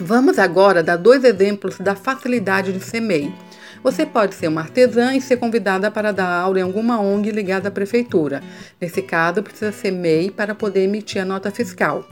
[0.00, 3.34] Vamos agora dar dois exemplos da facilidade de ser MEI.
[3.82, 7.68] Você pode ser uma artesã e ser convidada para dar aula em alguma ONG ligada
[7.68, 8.42] à prefeitura.
[8.80, 12.04] Nesse caso, precisa ser MEI para poder emitir a nota fiscal.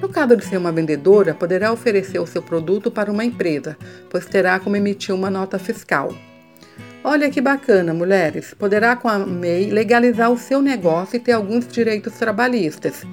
[0.00, 3.76] No caso de ser uma vendedora, poderá oferecer o seu produto para uma empresa,
[4.10, 6.14] pois terá como emitir uma nota fiscal.
[7.02, 8.54] Olha que bacana, mulheres!
[8.54, 13.04] Poderá com a MEI legalizar o seu negócio e ter alguns direitos trabalhistas.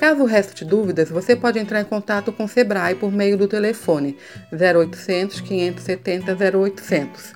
[0.00, 4.16] Caso reste dúvidas, você pode entrar em contato com o Sebrae por meio do telefone
[4.50, 7.34] 0800 570 0800.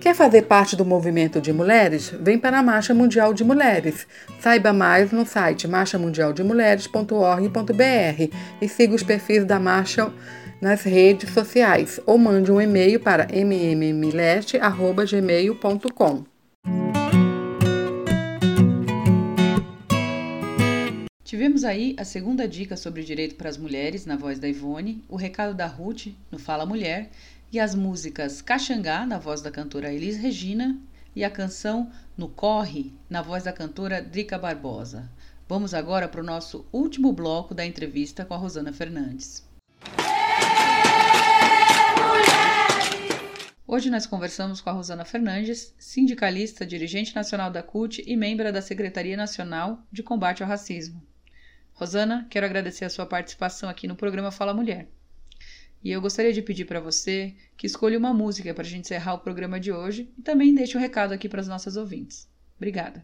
[0.00, 2.10] Quer fazer parte do movimento de mulheres?
[2.18, 4.06] Vem para a Marcha Mundial de Mulheres.
[4.40, 10.10] Saiba mais no site marchamundialdemulheres.org.br e siga os perfis da marcha
[10.58, 16.24] nas redes sociais ou mande um e-mail para mmmileste.gmail.com.
[21.30, 25.14] Tivemos aí a segunda dica sobre direito para as mulheres, na voz da Ivone, o
[25.14, 27.08] recado da Ruth, no Fala Mulher,
[27.52, 30.76] e as músicas Caxangá, na voz da cantora Elis Regina,
[31.14, 35.08] e a canção No Corre, na voz da cantora Drica Barbosa.
[35.48, 39.48] Vamos agora para o nosso último bloco da entrevista com a Rosana Fernandes.
[43.68, 48.60] Hoje nós conversamos com a Rosana Fernandes, sindicalista, dirigente nacional da CUT e membro da
[48.60, 51.08] Secretaria Nacional de Combate ao Racismo.
[51.80, 54.86] Rosana, quero agradecer a sua participação aqui no programa Fala Mulher.
[55.82, 59.14] E eu gostaria de pedir para você que escolha uma música para a gente encerrar
[59.14, 62.28] o programa de hoje e também deixe um recado aqui para as nossas ouvintes.
[62.58, 63.02] Obrigada.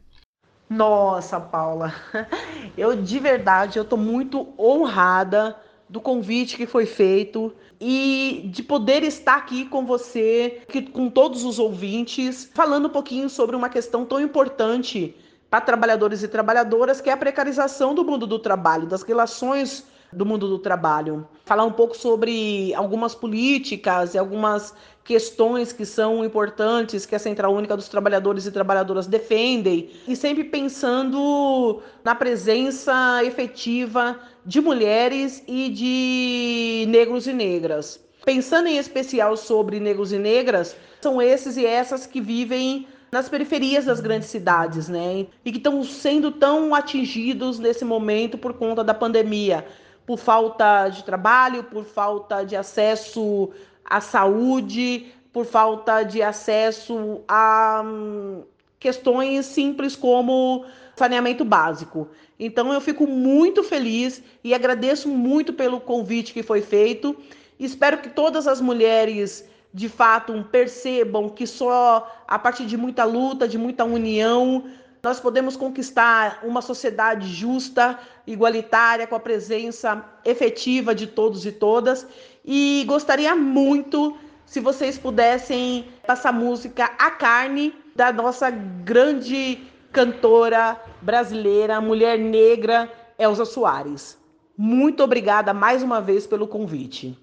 [0.69, 1.95] Nossa, Paula,
[2.77, 5.57] eu de verdade eu tô muito honrada
[5.89, 10.61] do convite que foi feito e de poder estar aqui com você,
[10.93, 15.17] com todos os ouvintes, falando um pouquinho sobre uma questão tão importante
[15.61, 20.49] trabalhadores e trabalhadoras, que é a precarização do mundo do trabalho, das relações do mundo
[20.49, 21.27] do trabalho.
[21.45, 24.75] Falar um pouco sobre algumas políticas e algumas
[25.05, 30.45] questões que são importantes que a Central Única dos Trabalhadores e Trabalhadoras defendem e sempre
[30.45, 38.01] pensando na presença efetiva de mulheres e de negros e negras.
[38.25, 43.85] Pensando em especial sobre negros e negras, são esses e essas que vivem nas periferias
[43.85, 45.27] das grandes cidades, né?
[45.45, 49.65] E que estão sendo tão atingidos nesse momento por conta da pandemia
[50.07, 53.51] por falta de trabalho, por falta de acesso
[53.85, 58.45] à saúde, por falta de acesso a hum,
[58.79, 60.65] questões simples como
[60.95, 62.09] saneamento básico.
[62.39, 67.17] Então eu fico muito feliz e agradeço muito pelo convite que foi feito.
[67.59, 69.45] Espero que todas as mulheres
[69.77, 74.65] de fato percebam que só a partir de muita luta, de muita união,
[75.03, 82.07] nós podemos conquistar uma sociedade justa, igualitária, com a presença efetiva de todos e todas.
[82.43, 84.17] E gostaria muito
[84.47, 89.59] se vocês pudessem passar música A Carne, da nossa grande
[89.93, 94.17] cantora brasileira, mulher negra, Elza Soares.
[94.57, 97.15] Muito obrigada mais uma vez pelo convite.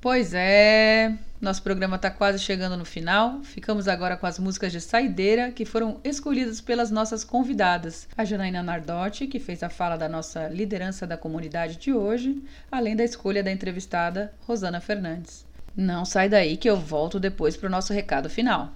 [0.00, 3.40] Pois é, nosso programa está quase chegando no final.
[3.42, 8.06] Ficamos agora com as músicas de saideira que foram escolhidas pelas nossas convidadas.
[8.16, 12.94] A Janaína Nardotti, que fez a fala da nossa liderança da comunidade de hoje, além
[12.94, 15.46] da escolha da entrevistada Rosana Fernandes.
[15.74, 18.72] Não sai daí que eu volto depois para o nosso recado final.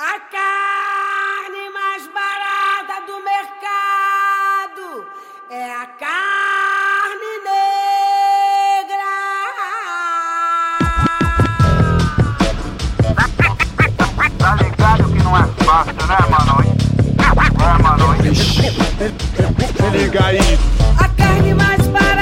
[0.00, 5.06] A carne mais barata do mercado
[5.50, 6.37] é a carne
[17.76, 18.16] Mano.
[18.16, 20.58] Se liga aí.
[20.98, 22.17] A carne mais barata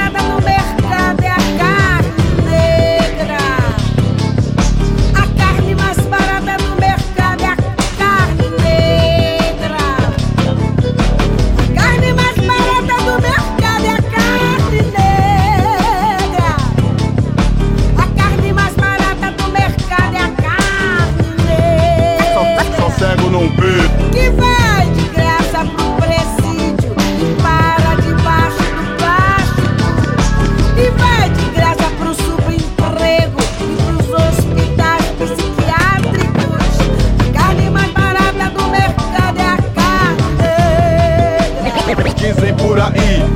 [42.77, 43.26] por aí.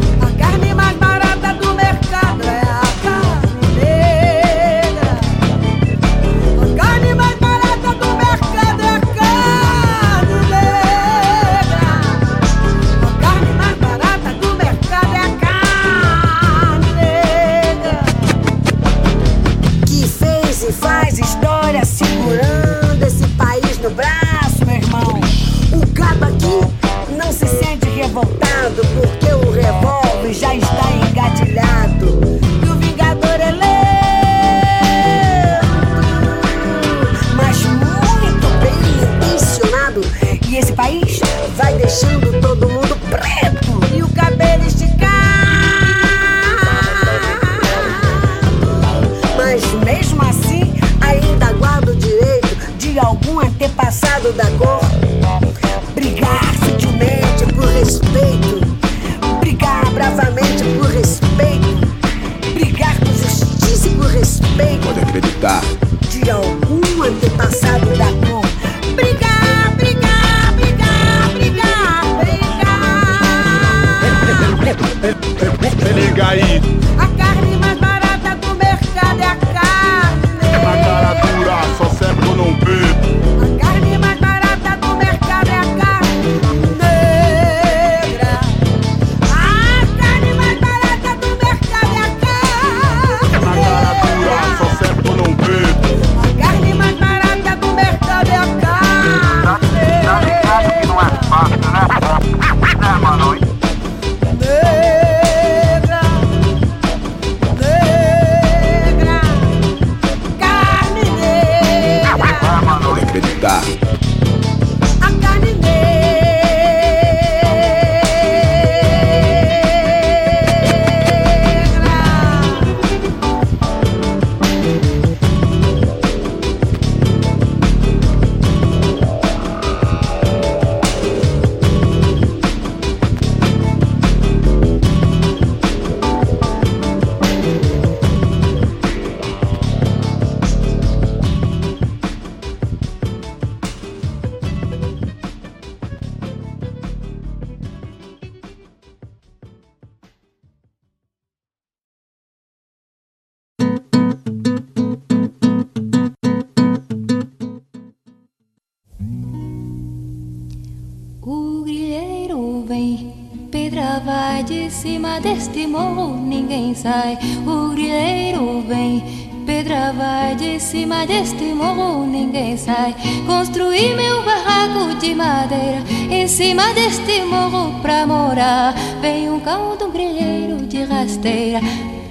[176.91, 178.75] Deste morro pra morar.
[178.99, 181.61] Vem um cão de um grilleiro de rasteira,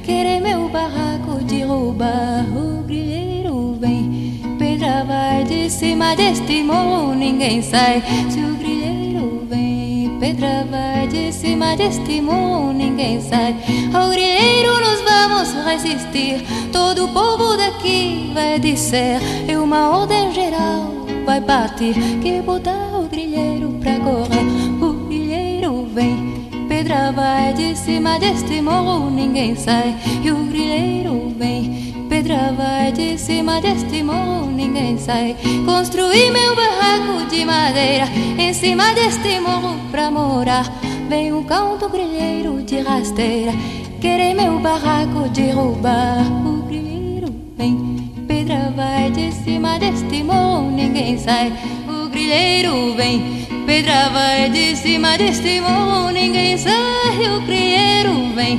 [0.03, 2.47] querer meu barraco derrubar.
[2.57, 8.03] O grilleiro vem, pedra vai de cima deste morro, ninguém sai.
[8.31, 13.55] Se o grilleiro vem, pedra vai de cima deste morro, ninguém sai.
[13.93, 16.43] Ao grilleiro nós vamos resistir,
[16.73, 19.21] todo o povo daqui vai dizer.
[19.47, 20.91] É uma ordem geral,
[21.27, 21.93] vai partir,
[22.23, 22.90] que botar
[27.15, 29.97] Vai de cima deste morro, ninguém sai.
[30.23, 32.07] E o grilleiro vem.
[32.09, 35.37] Pedra vai de cima deste morro, ninguém sai.
[35.67, 38.07] Construí meu barraco de madeira
[38.39, 40.65] em cima deste morro pra morar.
[41.09, 43.53] Vem um cão do grilleiro de rasteira,
[44.01, 46.25] querer meu barraco derrubar.
[46.47, 48.13] O grilleiro vem.
[48.29, 51.53] Pedra vai de cima deste morro, ninguém sai.
[51.89, 53.40] O grilleiro vem.
[53.67, 57.37] Pedra vai de cima deste morro, ninguém sai.
[57.37, 58.59] O grilleiro vem.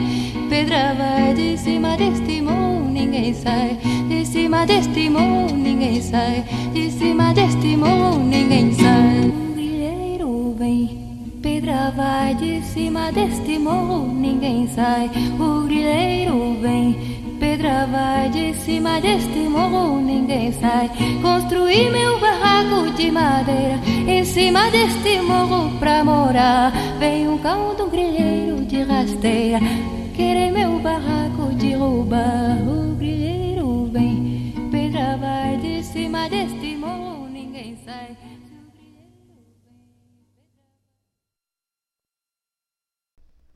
[0.50, 3.78] Pedra vai de cima deste morro, ninguém sai.
[4.08, 6.44] De cima deste morro, ninguém sai.
[6.74, 9.28] De cima deste morro, ninguém sai.
[9.28, 11.00] O grilleiro vem.
[11.42, 15.10] Pedra vai de cima deste morro, ninguém sai.
[15.40, 17.21] O grilleiro vem.
[17.42, 20.92] Pedra vai de cima deste morro, ninguém sai.
[21.24, 26.72] Construí meu barraco de madeira em cima deste morro pra morar.
[27.00, 29.60] Vem um cão do grilleiro de rasteira,
[30.14, 32.60] querer meu barraco derrubar.
[32.62, 36.76] O grilleiro vem, pedra vai de cima deste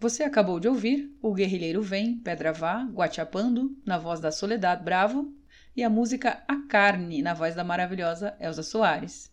[0.06, 5.34] Você acabou de ouvir O Guerrilheiro Vem, Pedra Vá, Guachapando, na voz da Soledad Bravo,
[5.76, 9.32] e a música A Carne, na voz da maravilhosa Elza Soares.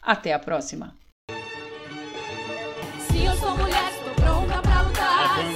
[0.01, 0.95] Até a próxima.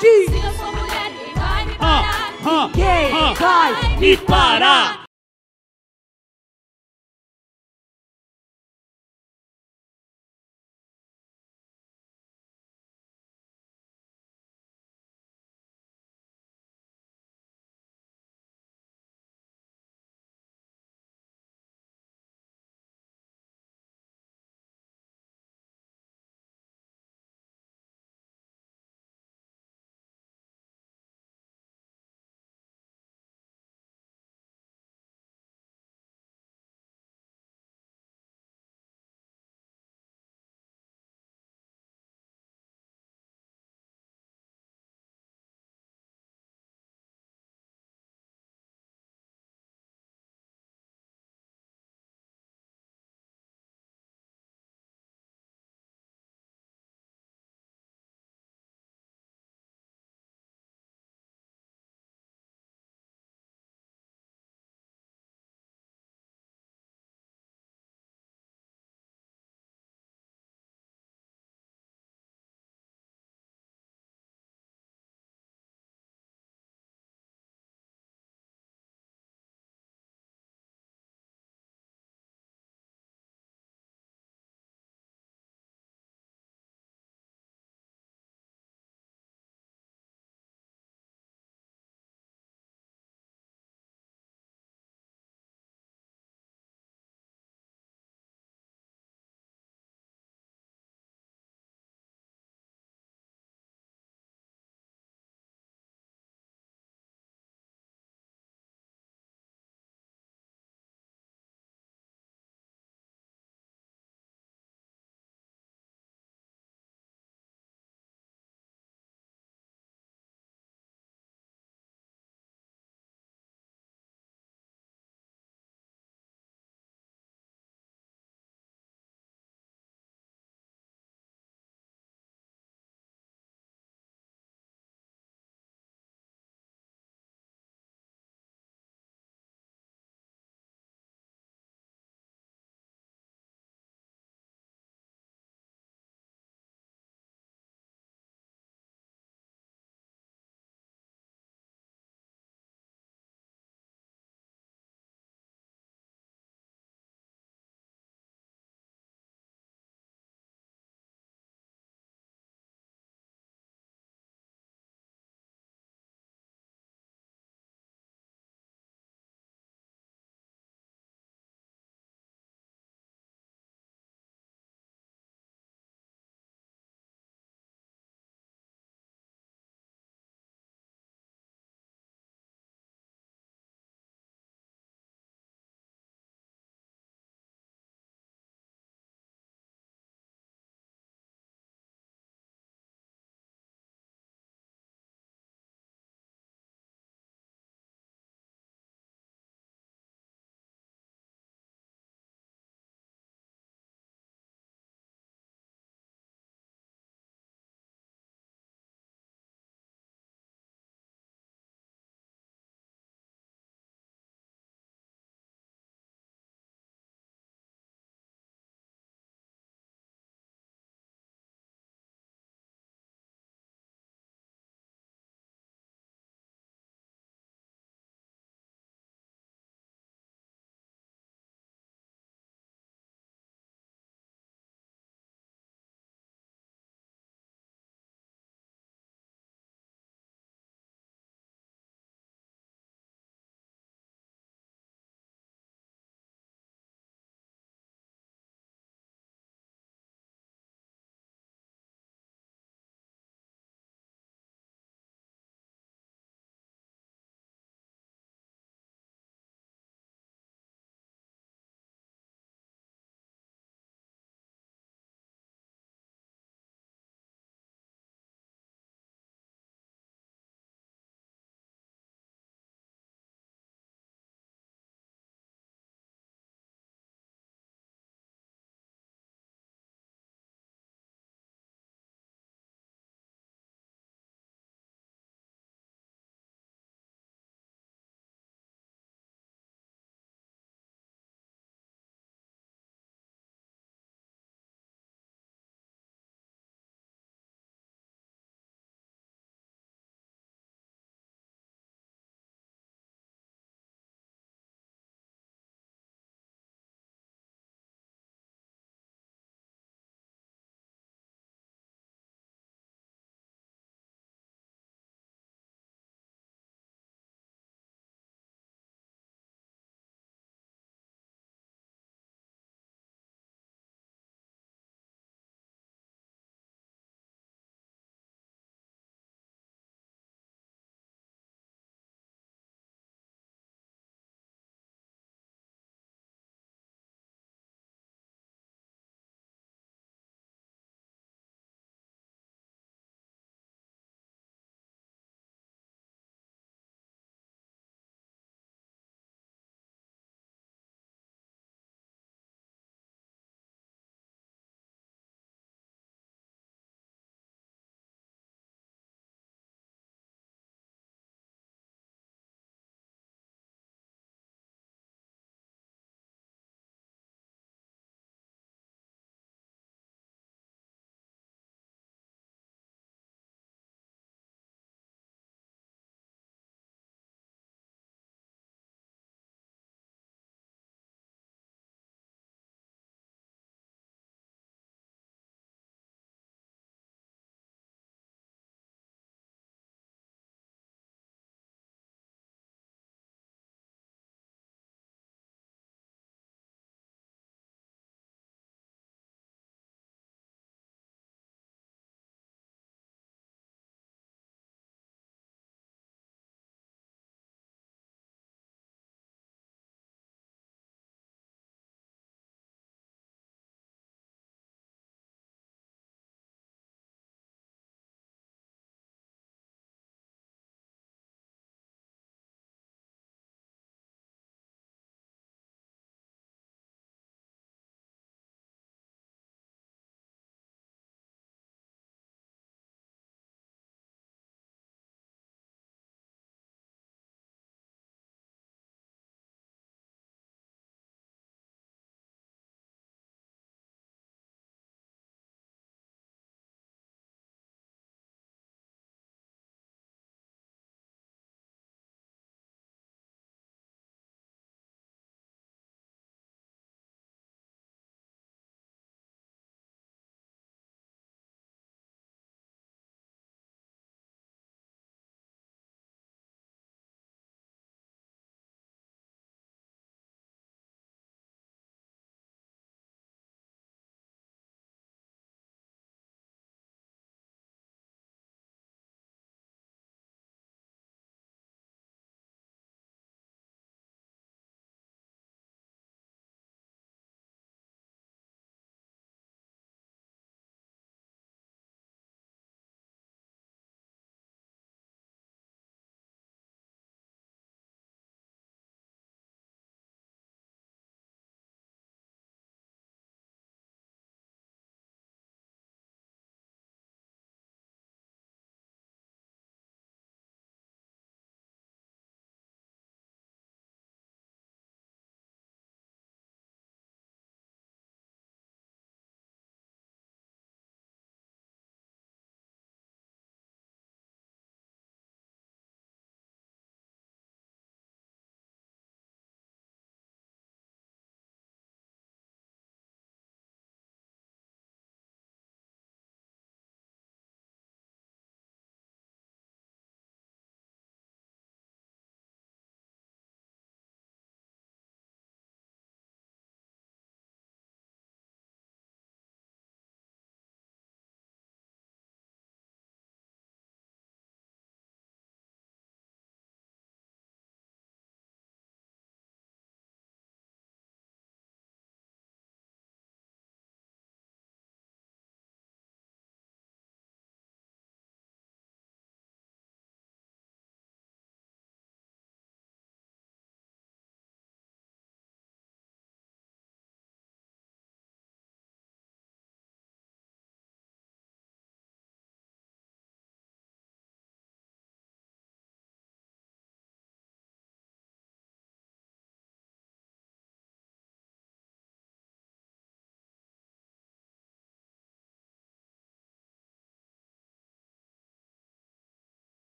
[0.00, 0.26] Sim.
[0.28, 2.34] Se eu sou mulher, ninguém vai me parar.
[2.44, 5.09] Ah, Ninguém ah, vai me parar.